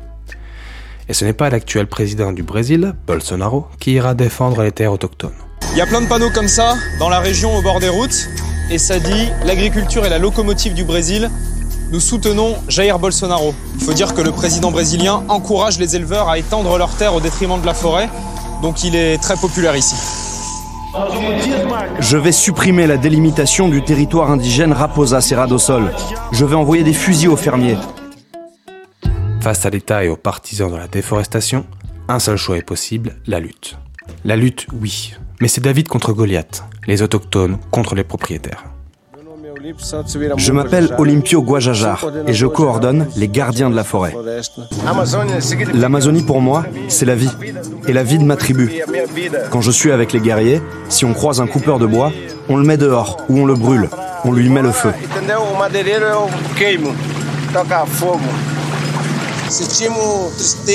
[1.09, 5.46] Et ce n'est pas l'actuel président du Brésil, Bolsonaro, qui ira défendre les terres autochtones.
[5.71, 8.29] Il y a plein de panneaux comme ça dans la région au bord des routes
[8.69, 11.29] et ça dit l'agriculture est la locomotive du Brésil.
[11.91, 13.53] Nous soutenons Jair Bolsonaro.
[13.75, 17.21] Il faut dire que le président brésilien encourage les éleveurs à étendre leurs terres au
[17.21, 18.09] détriment de la forêt,
[18.61, 19.95] donc il est très populaire ici.
[21.99, 25.93] Je vais supprimer la délimitation du territoire indigène Raposa Serra do Sol.
[26.31, 27.77] Je vais envoyer des fusils aux fermiers.
[29.41, 31.65] Face à l'État et aux partisans de la déforestation,
[32.07, 33.77] un seul choix est possible, la lutte.
[34.25, 38.65] La lutte, oui, mais c'est David contre Goliath, les autochtones contre les propriétaires.
[40.37, 44.13] Je m'appelle Olympio Guajajar et je coordonne les gardiens de la forêt.
[45.73, 47.29] L'Amazonie pour moi, c'est la vie
[47.87, 48.81] et la vie de ma tribu.
[49.49, 52.11] Quand je suis avec les guerriers, si on croise un coupeur de bois,
[52.49, 53.89] on le met dehors ou on le brûle,
[54.23, 54.91] on lui met le feu.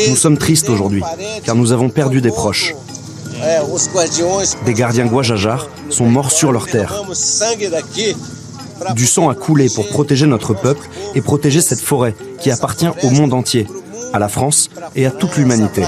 [0.09, 1.03] Nous sommes tristes aujourd'hui,
[1.45, 2.75] car nous avons perdu des proches.
[4.65, 7.03] Des gardiens Guajajars sont morts sur leur terre.
[8.95, 13.11] Du sang a coulé pour protéger notre peuple et protéger cette forêt qui appartient au
[13.11, 13.67] monde entier,
[14.13, 15.83] à la France et à toute l'humanité.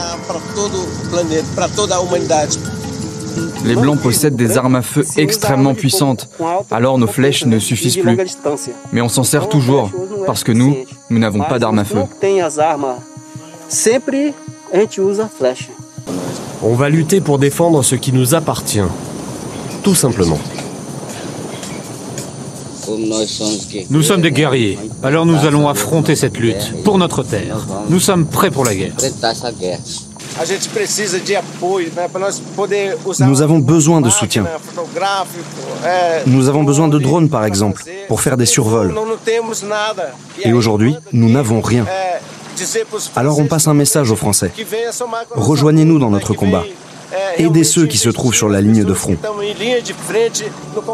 [3.64, 6.28] Les Blancs possèdent des armes à feu extrêmement puissantes,
[6.70, 8.16] alors nos flèches ne suffisent plus.
[8.92, 9.90] Mais on s'en sert toujours,
[10.26, 10.76] parce que nous,
[11.11, 12.02] nous n'avons pas d'armes à feu.
[16.66, 18.80] On va lutter pour défendre ce qui nous appartient.
[19.82, 20.38] Tout simplement.
[23.90, 27.58] Nous sommes des guerriers, alors nous allons affronter cette lutte pour notre terre.
[27.90, 28.94] Nous sommes prêts pour la guerre.
[33.20, 34.44] Nous avons besoin de soutien.
[36.26, 38.94] Nous avons besoin de drones, par exemple, pour faire des survols.
[40.42, 41.84] Et aujourd'hui, nous n'avons rien.
[43.16, 44.50] Alors on passe un message aux Français.
[45.32, 46.64] Rejoignez-nous dans notre combat.
[47.36, 49.16] Aidez ceux qui se trouvent sur la ligne de front.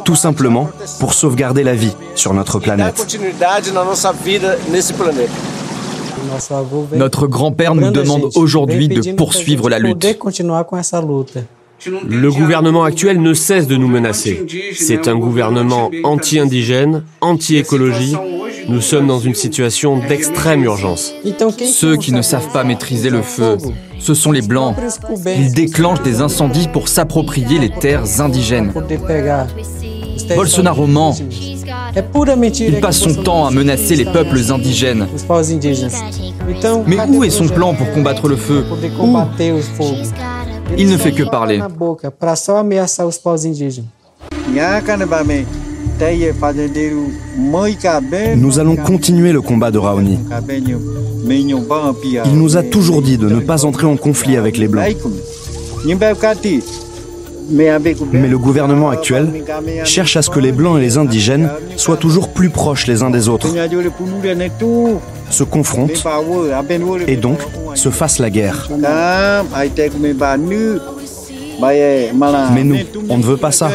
[0.04, 3.06] Tout simplement pour sauvegarder la vie sur notre planète.
[6.92, 10.06] Notre grand-père nous demande aujourd'hui de poursuivre la lutte.
[11.86, 14.46] Le gouvernement actuel ne cesse de nous menacer.
[14.74, 18.16] C'est un gouvernement anti-indigène, anti-écologie.
[18.68, 21.14] Nous sommes dans une situation d'extrême urgence.
[21.72, 23.56] Ceux qui ne savent pas maîtriser le feu,
[23.98, 24.76] ce sont les Blancs.
[25.26, 28.72] Ils déclenchent des incendies pour s'approprier les terres indigènes.
[30.36, 31.16] Bolsonaro ment.
[32.60, 35.08] Il passe son temps à menacer les peuples indigènes.
[36.86, 38.64] Mais où est son plan pour combattre le feu?
[39.00, 39.16] Où?
[40.78, 41.60] Il ne fait que parler.
[48.36, 50.18] Nous allons continuer le combat de Raoni.
[51.28, 54.96] Il nous a toujours dit de ne pas entrer en conflit avec les Blancs.
[57.50, 59.44] Mais le gouvernement actuel
[59.84, 63.10] cherche à ce que les Blancs et les indigènes soient toujours plus proches les uns
[63.10, 63.48] des autres,
[65.30, 66.04] se confrontent
[67.06, 67.38] et donc
[67.74, 68.68] se fassent la guerre.
[72.54, 72.76] Mais nous,
[73.08, 73.70] on ne veut pas ça.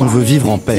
[0.00, 0.78] On veut vivre en paix.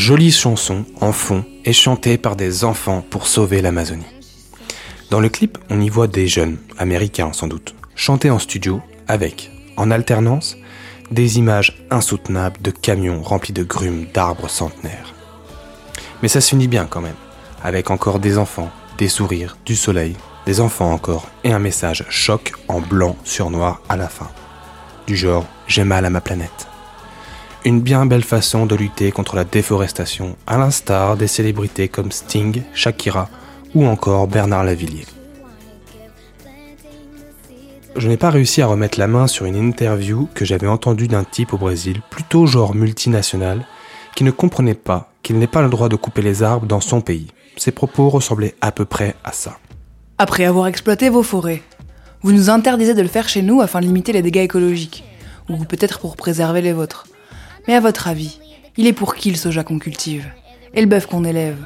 [0.00, 4.06] Jolie chanson en fond est chantée par des enfants pour sauver l'Amazonie.
[5.10, 9.50] Dans le clip, on y voit des jeunes, américains sans doute, chanter en studio avec,
[9.76, 10.56] en alternance,
[11.10, 15.12] des images insoutenables de camions remplis de grumes d'arbres centenaires.
[16.22, 17.12] Mais ça s'unit bien quand même,
[17.62, 22.54] avec encore des enfants, des sourires, du soleil, des enfants encore, et un message choc
[22.68, 24.30] en blanc sur noir à la fin.
[25.06, 26.69] Du genre, j'ai mal à ma planète.
[27.66, 32.62] Une bien belle façon de lutter contre la déforestation, à l'instar des célébrités comme Sting,
[32.72, 33.28] Shakira
[33.74, 35.04] ou encore Bernard Lavillier.
[37.96, 41.24] Je n'ai pas réussi à remettre la main sur une interview que j'avais entendue d'un
[41.24, 43.66] type au Brésil, plutôt genre multinational,
[44.14, 47.02] qui ne comprenait pas qu'il n'ait pas le droit de couper les arbres dans son
[47.02, 47.26] pays.
[47.58, 49.58] Ses propos ressemblaient à peu près à ça.
[50.16, 51.62] Après avoir exploité vos forêts,
[52.22, 55.04] vous nous interdisez de le faire chez nous afin de limiter les dégâts écologiques,
[55.50, 57.06] ou peut-être pour préserver les vôtres.
[57.66, 58.40] Mais à votre avis,
[58.76, 60.26] il est pour qui le soja qu'on cultive?
[60.74, 61.58] Et le bœuf qu'on élève?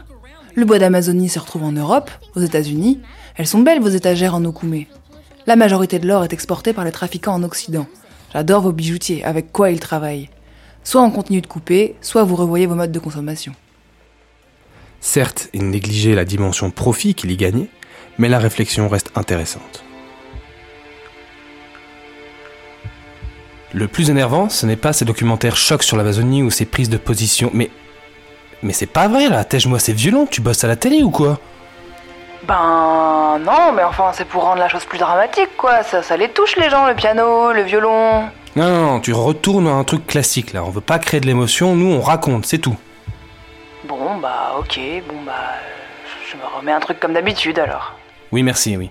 [0.55, 3.01] Le bois d'Amazonie se retrouve en Europe, aux États-Unis.
[3.37, 4.89] Elles sont belles vos étagères en Okoumé.
[5.47, 7.87] La majorité de l'or est exporté par les trafiquants en Occident.
[8.33, 10.31] J'adore vos bijoutiers, avec quoi ils travaillent.
[10.83, 13.55] Soit on continue de couper, soit vous revoyez vos modes de consommation.
[15.01, 17.69] Certes, il négligeait la dimension profit qu'il y gagnait,
[18.19, 19.85] mais la réflexion reste intéressante.
[23.75, 26.97] Le plus énervant, ce n'est pas ces documentaires chocs sur l'Amazonie ou ces prises de
[26.97, 27.71] position, mais.
[28.63, 31.41] Mais c'est pas vrai là, tège-moi, c'est violent, tu bosses à la télé ou quoi?
[32.47, 36.29] Ben non, mais enfin c'est pour rendre la chose plus dramatique quoi, ça, ça les
[36.29, 38.23] touche les gens, le piano, le violon.
[38.55, 41.27] Non, non, non, tu retournes à un truc classique là, on veut pas créer de
[41.27, 42.77] l'émotion, nous on raconte, c'est tout.
[43.89, 45.33] Bon bah ok, bon bah
[46.31, 47.95] je me remets un truc comme d'habitude alors.
[48.31, 48.91] Oui, merci, oui.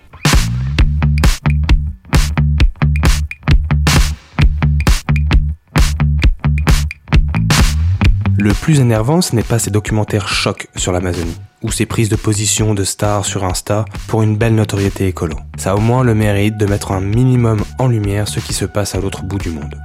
[8.44, 12.18] Le plus énervant, ce n'est pas ces documentaires chocs sur l'Amazonie, ou ces prises de
[12.18, 15.38] position de stars sur Insta pour une belle notoriété écolo.
[15.56, 18.66] Ça a au moins le mérite de mettre un minimum en lumière ce qui se
[18.66, 19.82] passe à l'autre bout du monde.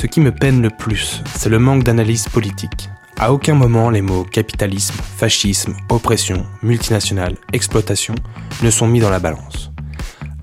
[0.00, 2.88] Ce qui me peine le plus, c'est le manque d'analyse politique.
[3.18, 8.14] À aucun moment les mots capitalisme, fascisme, oppression, multinationale, exploitation
[8.62, 9.72] ne sont mis dans la balance.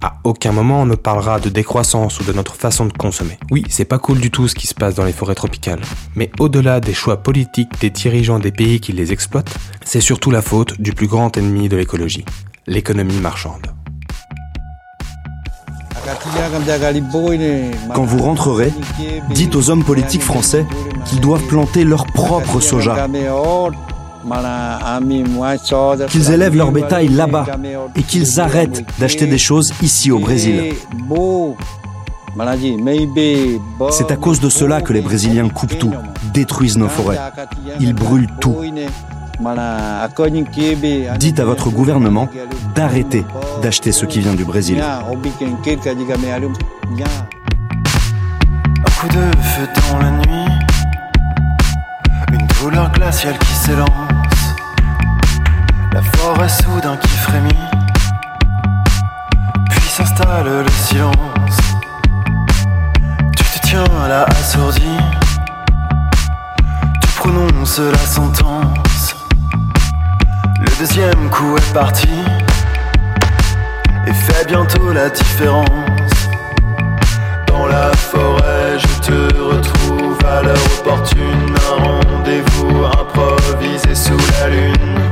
[0.03, 3.39] À aucun moment on ne parlera de décroissance ou de notre façon de consommer.
[3.51, 5.79] Oui, c'est pas cool du tout ce qui se passe dans les forêts tropicales.
[6.17, 10.41] Mais au-delà des choix politiques des dirigeants des pays qui les exploitent, c'est surtout la
[10.41, 12.25] faute du plus grand ennemi de l'écologie,
[12.67, 13.67] l'économie marchande.
[17.95, 18.73] Quand vous rentrerez,
[19.29, 20.65] dites aux hommes politiques français
[21.05, 23.07] qu'ils doivent planter leur propre soja.
[26.09, 27.45] Qu'ils élèvent leur bétail là-bas
[27.95, 30.73] et qu'ils arrêtent d'acheter des choses ici au Brésil.
[33.91, 35.93] C'est à cause de cela que les Brésiliens coupent tout,
[36.33, 37.19] détruisent nos forêts.
[37.79, 38.55] Ils brûlent tout.
[41.19, 42.29] Dites à votre gouvernement
[42.75, 43.25] d'arrêter
[43.61, 44.81] d'acheter ce qui vient du Brésil.
[52.31, 53.89] Une douleur glaciale qui s'élance,
[55.93, 57.69] la forêt soudain qui frémit,
[59.69, 61.57] puis s'installe le silence.
[63.37, 64.97] Tu te tiens là assourdi,
[66.99, 69.15] tu prononces la sentence.
[70.59, 72.09] Le deuxième coup est parti
[74.07, 75.67] et fait bientôt la différence.
[77.45, 81.55] Dans la forêt, je te retrouve à l'heure opportune.
[81.71, 85.02] Un rendez-vous improvisé sous la lune.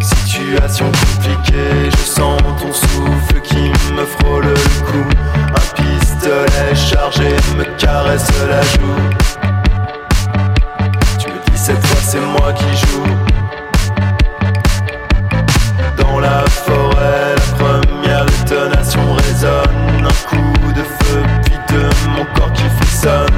[0.00, 4.54] Situation compliquée, je sens ton souffle qui me frôle le
[4.86, 5.04] cou.
[5.54, 9.00] Un pistolet chargé me caresse la joue.
[11.20, 13.16] Tu me dis cette fois c'est moi qui joue.
[15.96, 20.04] Dans la forêt, la première détonation résonne.
[20.04, 21.82] Un coup de feu, puis de
[22.16, 23.29] mon corps qui frissonne.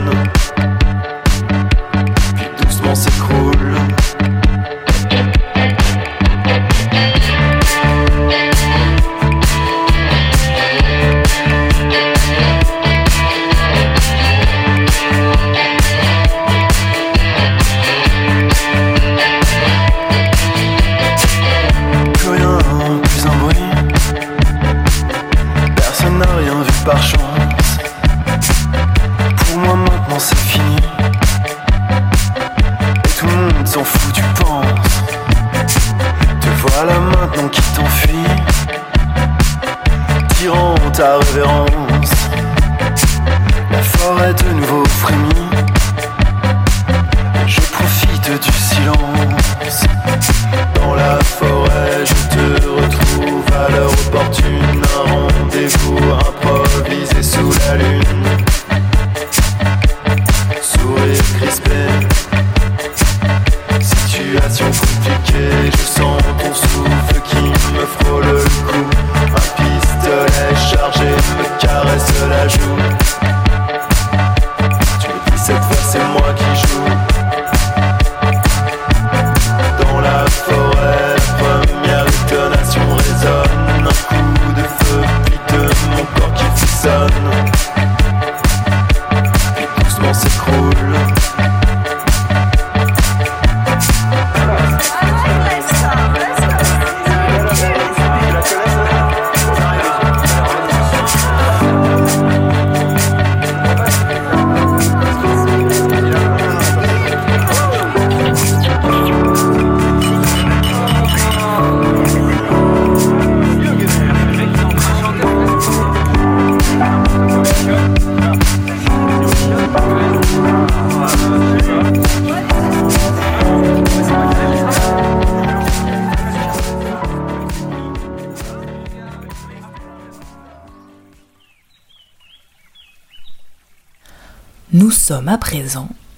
[44.89, 45.62] Frémit.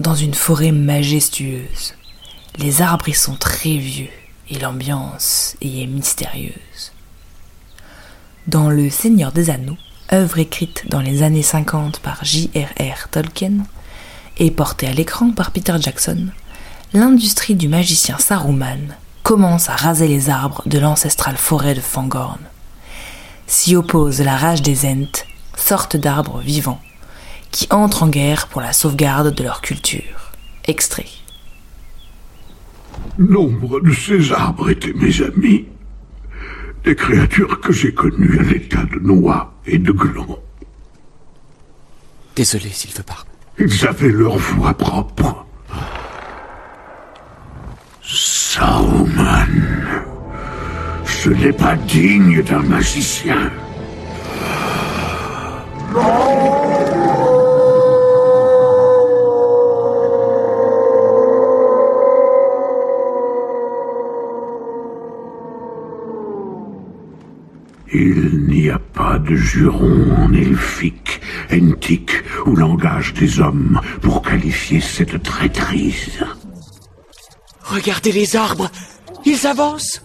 [0.01, 1.95] Dans une forêt majestueuse.
[2.59, 4.11] Les arbres y sont très vieux
[4.49, 6.93] et l'ambiance y est mystérieuse.
[8.47, 9.77] Dans Le Seigneur des Anneaux,
[10.13, 13.09] œuvre écrite dans les années 50 par J.R.R.
[13.11, 13.65] Tolkien
[14.39, 16.29] et portée à l'écran par Peter Jackson,
[16.93, 22.41] l'industrie du magicien Saruman commence à raser les arbres de l'ancestrale forêt de Fangorn.
[23.49, 25.25] S'y oppose la rage des Ents,
[25.57, 26.81] sorte d'arbres vivants
[27.55, 30.33] qui entrent en guerre pour la sauvegarde de leur culture.
[30.65, 31.07] Extrait.
[33.17, 35.67] Nombre de ces arbres étaient mes amis.
[36.83, 40.41] Des créatures que j'ai connues à l'état de noix et de glands.
[42.35, 43.29] Désolé, Sylvebarbe.
[43.57, 45.47] Ils avaient leur voix propre.
[48.03, 49.47] Saruman.
[51.05, 53.53] Ce n'est pas digne d'un magicien.
[67.97, 71.21] Il n'y a pas de juron en elfique,
[71.53, 76.25] entique ou langage des hommes pour qualifier cette traîtrise.
[77.63, 78.69] Regardez les arbres
[79.25, 80.03] Ils avancent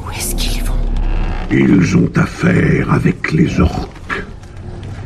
[0.00, 0.74] Où est-ce qu'ils vont?
[1.50, 4.24] Ils ont affaire avec les orques.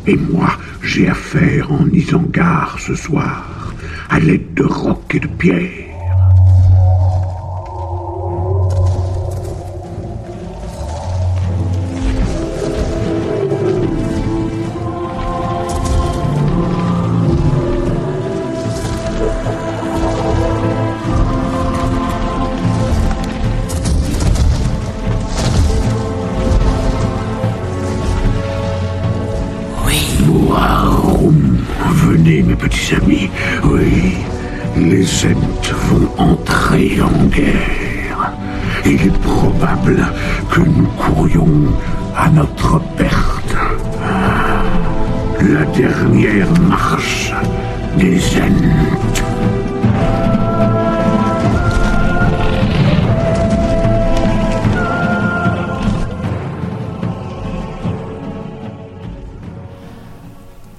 [0.07, 3.75] Et moi, j'ai affaire en Isengard ce soir,
[4.09, 5.92] à l'aide de rocs et de pierres.
[35.71, 38.33] Vont entrer en guerre.
[38.85, 40.07] Il est probable
[40.51, 41.73] que nous courions
[42.17, 43.57] à notre perte.
[45.41, 47.33] La dernière marche
[47.99, 49.23] des Ents.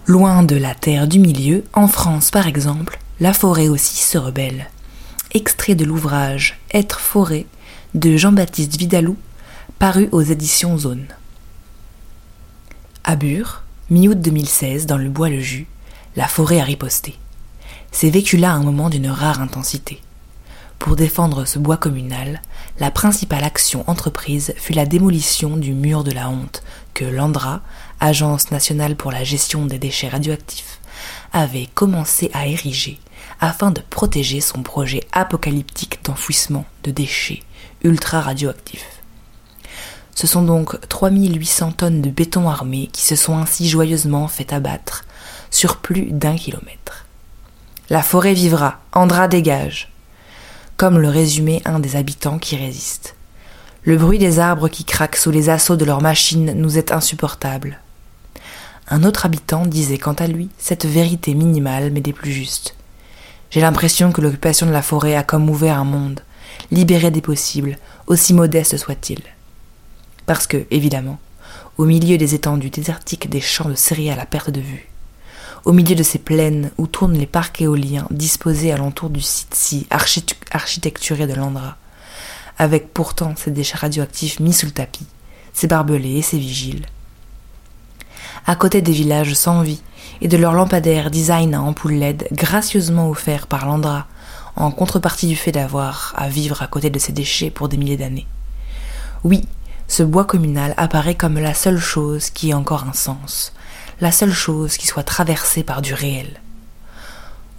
[0.05, 4.67] Loin de la terre du milieu, en France par exemple, la forêt aussi se rebelle.
[5.36, 7.47] Extrait de l'ouvrage Être forêt
[7.95, 9.17] de Jean-Baptiste Vidalou,
[9.79, 11.07] paru aux éditions Zone.
[13.03, 15.65] À Bure, mi-août 2016, dans le bois le jus,
[16.15, 17.17] la forêt a riposté.
[17.91, 20.03] C'est vécu là un moment d'une rare intensité.
[20.77, 22.39] Pour défendre ce bois communal,
[22.79, 26.61] la principale action entreprise fut la démolition du mur de la honte
[26.93, 27.61] que l'ANDRA,
[27.99, 30.79] Agence nationale pour la gestion des déchets radioactifs,
[31.31, 32.99] avait commencé à ériger
[33.43, 37.43] afin de protéger son projet apocalyptique d'enfouissement de déchets
[37.83, 39.01] ultra radioactifs.
[40.15, 45.03] Ce sont donc 3800 tonnes de béton armé qui se sont ainsi joyeusement fait abattre
[45.51, 47.05] sur plus d'un kilomètre.
[47.89, 49.91] La forêt vivra, Andra dégage,
[50.77, 53.15] comme le résumait un des habitants qui résistent.
[53.83, 57.81] Le bruit des arbres qui craquent sous les assauts de leurs machines nous est insupportable.
[58.87, 62.75] Un autre habitant disait quant à lui cette vérité minimale mais des plus justes.
[63.53, 66.21] J'ai l'impression que l'occupation de la forêt a comme ouvert un monde,
[66.71, 67.77] libéré des possibles,
[68.07, 69.21] aussi modeste soit-il.
[70.25, 71.19] Parce que, évidemment,
[71.77, 74.89] au milieu des étendues désertiques des champs de céréales à perte de vue,
[75.65, 79.85] au milieu de ces plaines où tournent les parcs éoliens disposés alentour du site si
[80.49, 81.77] architecturé de l'Andra,
[82.57, 85.05] avec pourtant ces déchets radioactifs mis sous le tapis,
[85.53, 86.87] ses barbelés et ses vigiles.
[88.45, 89.81] À côté des villages sans vie,
[90.21, 94.07] et de leur lampadaire design à ampoule LED gracieusement offert par Landra
[94.55, 97.97] en contrepartie du fait d'avoir à vivre à côté de ces déchets pour des milliers
[97.97, 98.27] d'années.
[99.23, 99.47] Oui,
[99.87, 103.53] ce bois communal apparaît comme la seule chose qui ait encore un sens,
[103.99, 106.41] la seule chose qui soit traversée par du réel.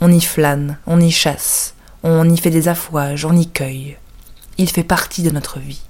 [0.00, 3.96] On y flâne, on y chasse, on y fait des affouages, on y cueille.
[4.58, 5.82] Il fait partie de notre vie.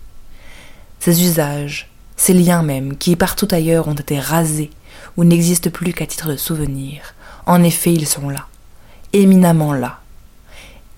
[1.01, 4.71] Ces usages, ces liens même, qui partout ailleurs ont été rasés
[5.17, 7.15] ou n'existent plus qu'à titre de souvenir.
[7.47, 8.47] En effet, ils sont là,
[9.13, 10.01] éminemment là.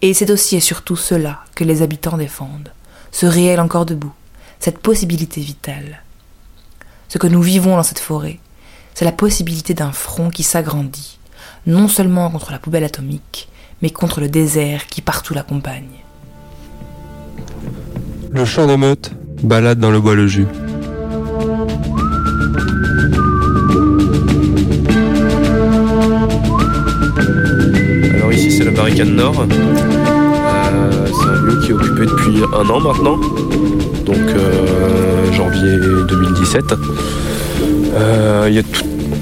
[0.03, 2.73] Et c'est aussi et surtout cela que les habitants défendent,
[3.11, 4.13] ce réel encore debout,
[4.61, 6.03] cette possibilité vitale.
[7.09, 8.39] Ce que nous vivons dans cette forêt,
[8.95, 11.19] c'est la possibilité d'un front qui s'agrandit,
[11.67, 13.49] non seulement contre la poubelle atomique,
[13.83, 16.03] mais contre le désert qui partout l'accompagne.
[18.31, 19.13] Le champ d'émeute
[19.43, 20.47] balade dans le bois le jus.
[28.67, 29.47] La barricade nord.
[29.49, 33.17] Euh, c'est un lieu qui est occupé depuis un an maintenant,
[34.05, 35.77] donc euh, janvier
[36.09, 36.75] 2017.
[37.95, 38.63] Euh, il y a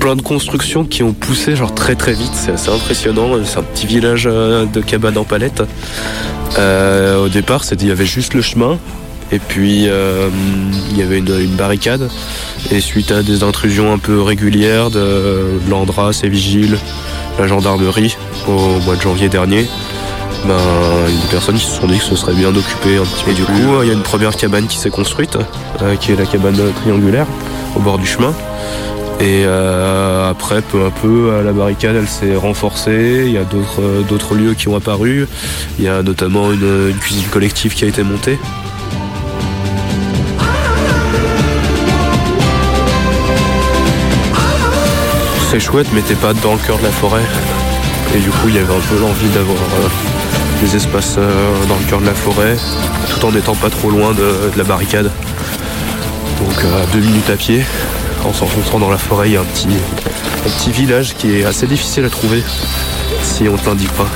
[0.00, 3.32] plein de constructions qui ont poussé genre très très vite, c'est assez impressionnant.
[3.44, 5.62] C'est un petit village de cabanes en palette.
[6.58, 8.78] au départ, il y avait juste le chemin,
[9.32, 12.08] et puis il y avait une, barricade.
[12.70, 16.78] Et suite à des intrusions un peu régulières de l'Andra, ses vigiles,
[17.38, 18.16] la gendarmerie
[18.48, 19.66] au mois de janvier dernier,
[20.46, 20.56] ben,
[21.22, 23.30] des personnes qui se sont dit que ce serait bien d'occuper un petit peu.
[23.30, 25.38] Et du coup, il y a une première cabane qui s'est construite,
[25.82, 27.26] euh, qui est la cabane triangulaire
[27.76, 28.34] au bord du chemin.
[29.20, 29.44] Et
[30.28, 33.24] après, peu à peu, la barricade, elle s'est renforcée.
[33.26, 35.26] Il y a d'autres lieux qui ont apparu.
[35.78, 38.38] Il y a notamment une cuisine collective qui a été montée.
[45.60, 47.22] Chouette, mais t'es pas dans le cœur de la forêt.
[48.14, 49.88] Et du coup, il y avait un peu l'envie d'avoir euh,
[50.60, 51.30] des espaces euh,
[51.68, 52.56] dans le cœur de la forêt,
[53.08, 55.10] tout en n'étant pas trop loin de, la barricade.
[56.40, 57.64] Donc à euh, deux minutes à pied,
[58.24, 61.44] en s'enfonçant dans la forêt, il y a un petit, un petit village qui est
[61.44, 62.42] assez difficile à trouver
[63.22, 64.08] si on ne t'indique pas.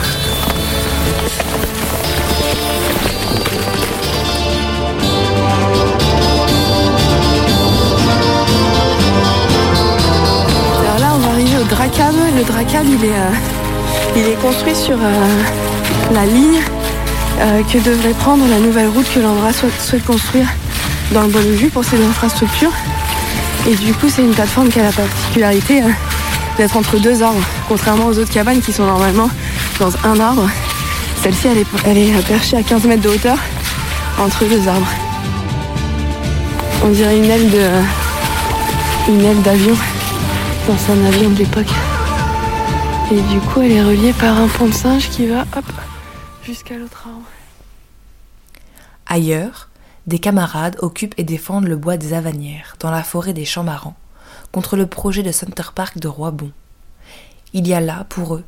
[12.80, 13.30] Euh,
[14.14, 15.42] il est construit sur euh,
[16.12, 16.60] la ligne
[17.40, 20.46] euh, que devrait prendre la nouvelle route que l'Andra souhaite, construire
[21.12, 22.72] dans le Bonne-Vue pour ses infrastructures.
[23.68, 25.82] Et du coup, c'est une plateforme qui a la particularité
[26.56, 29.28] d'être entre deux arbres, contrairement aux autres cabanes qui sont normalement
[29.80, 30.48] dans un arbre.
[31.20, 31.48] Celle-ci,
[31.84, 33.38] elle est, elle perchée à 15 mètres de hauteur
[34.20, 34.88] entre deux arbres.
[36.84, 37.68] On dirait une aile de,
[39.08, 39.74] une aile d'avion
[40.68, 41.74] dans un avion de l'époque.
[43.10, 45.46] Et du coup, elle est reliée par un pont de singe qui va
[46.42, 47.24] jusqu'à l'autre arbre.
[49.06, 49.70] Ailleurs,
[50.06, 53.96] des camarades occupent et défendent le bois des Avanières, dans la forêt des Champs Marans,
[54.52, 56.52] contre le projet de Center Park de Roibon.
[57.54, 58.44] Il y a là, pour eux,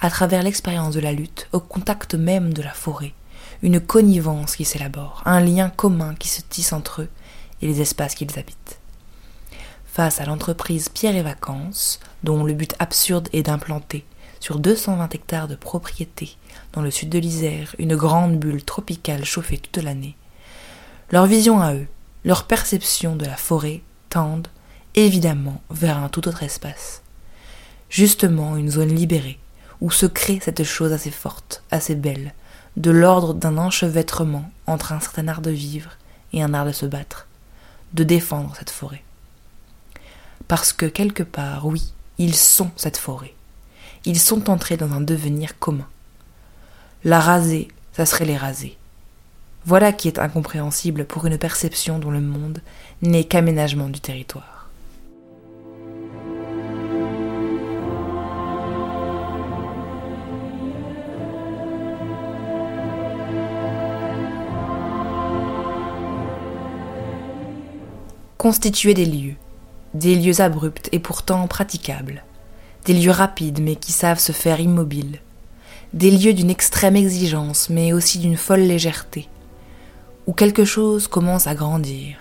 [0.00, 3.14] à travers l'expérience de la lutte, au contact même de la forêt,
[3.62, 7.08] une connivence qui s'élabore, un lien commun qui se tisse entre eux
[7.62, 8.78] et les espaces qu'ils habitent
[9.94, 14.04] face à l'entreprise Pierre et Vacances, dont le but absurde est d'implanter
[14.40, 16.36] sur 220 hectares de propriété
[16.72, 20.16] dans le sud de l'Isère une grande bulle tropicale chauffée toute l'année.
[21.12, 21.86] Leur vision à eux,
[22.24, 24.48] leur perception de la forêt tendent
[24.96, 27.02] évidemment vers un tout autre espace.
[27.88, 29.38] Justement une zone libérée,
[29.80, 32.34] où se crée cette chose assez forte, assez belle,
[32.76, 35.90] de l'ordre d'un enchevêtrement entre un certain art de vivre
[36.32, 37.28] et un art de se battre,
[37.92, 39.04] de défendre cette forêt
[40.48, 43.34] parce que quelque part, oui, ils sont cette forêt.
[44.04, 45.88] Ils sont entrés dans un devenir commun.
[47.04, 48.76] La raser, ça serait les raser.
[49.66, 52.60] Voilà qui est incompréhensible pour une perception dont le monde
[53.00, 54.68] n'est qu'aménagement du territoire.
[68.36, 69.36] Constituer des lieux,
[69.94, 72.24] des lieux abrupts et pourtant praticables,
[72.84, 75.20] des lieux rapides mais qui savent se faire immobiles,
[75.92, 79.28] des lieux d'une extrême exigence mais aussi d'une folle légèreté,
[80.26, 82.16] où quelque chose commence à grandir.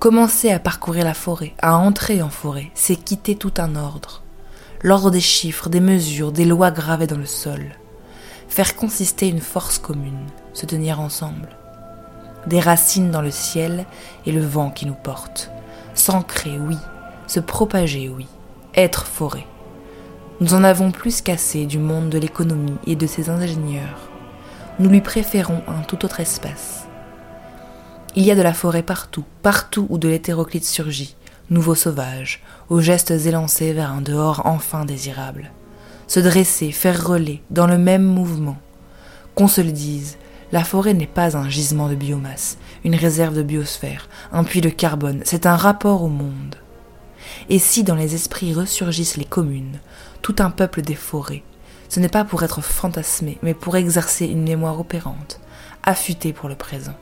[0.00, 4.22] Commencer à parcourir la forêt, à entrer en forêt, c'est quitter tout un ordre,
[4.82, 7.76] l'ordre des chiffres, des mesures, des lois gravées dans le sol,
[8.48, 11.56] faire consister une force commune, se tenir ensemble,
[12.48, 13.86] des racines dans le ciel
[14.26, 15.50] et le vent qui nous porte,
[15.94, 16.76] S'ancrer, oui.
[17.26, 18.26] Se propager, oui.
[18.74, 19.46] Être forêt.
[20.40, 24.10] Nous en avons plus qu'assez du monde de l'économie et de ses ingénieurs.
[24.80, 26.86] Nous lui préférons un tout autre espace.
[28.16, 31.16] Il y a de la forêt partout, partout où de l'hétéroclite surgit,
[31.50, 35.52] nouveau sauvage, aux gestes élancés vers un dehors enfin désirable.
[36.08, 38.56] Se dresser, faire relais, dans le même mouvement.
[39.34, 40.16] Qu'on se le dise,
[40.52, 44.68] la forêt n'est pas un gisement de biomasse, une réserve de biosphère, un puits de
[44.68, 46.56] carbone, c'est un rapport au monde.
[47.48, 49.80] Et si dans les esprits ressurgissent les communes,
[50.22, 51.42] tout un peuple des forêts,
[51.88, 55.40] ce n'est pas pour être fantasmé, mais pour exercer une mémoire opérante,
[55.82, 56.94] affûtée pour le présent.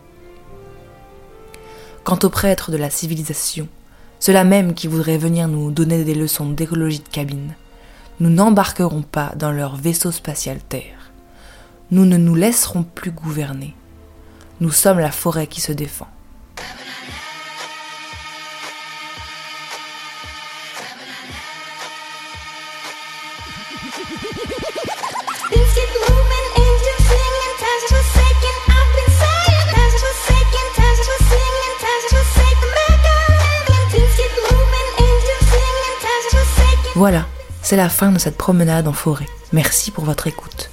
[2.05, 3.69] Quant aux prêtres de la civilisation,
[4.19, 7.55] ceux-là même qui voudraient venir nous donner des leçons d'écologie de cabine,
[8.21, 11.02] nous n'embarquerons pas dans leur vaisseau spatial Terre
[11.93, 13.75] nous ne nous laisserons plus gouverner.
[14.61, 16.09] Nous sommes la forêt qui se défend.
[36.95, 37.27] Voilà,
[37.63, 39.27] c'est la fin de cette promenade en forêt.
[39.53, 40.72] Merci pour votre écoute.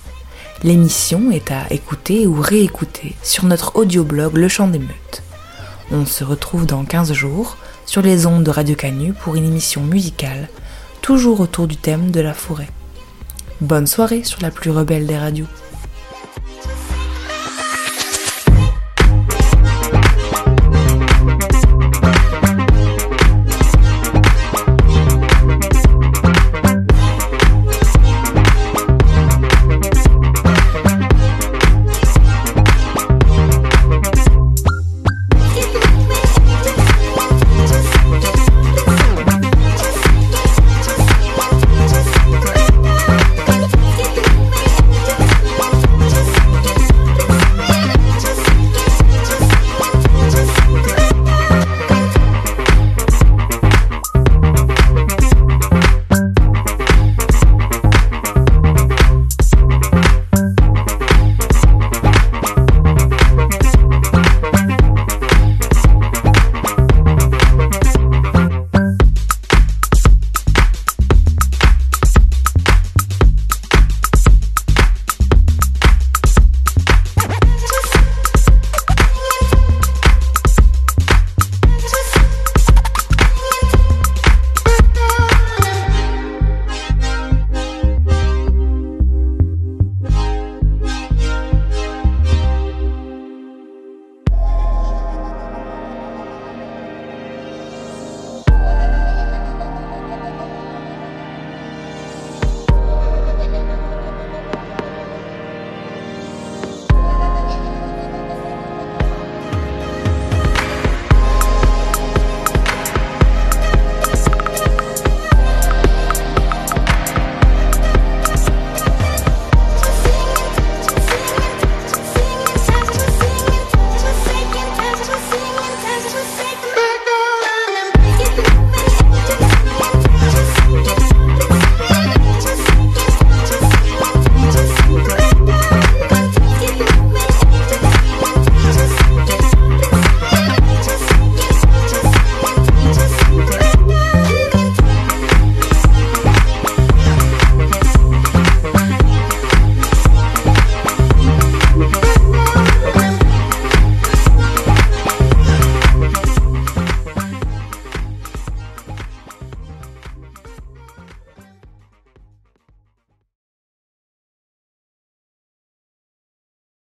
[0.62, 5.24] L'émission est à écouter ou réécouter sur notre audioblog Le Chant des Meutes.
[5.90, 7.56] On se retrouve dans 15 jours
[7.86, 10.50] sur les ondes de Radio Canu pour une émission musicale,
[11.02, 12.68] toujours autour du thème de la forêt.
[13.62, 15.48] Bonne soirée sur la plus rebelle des radios.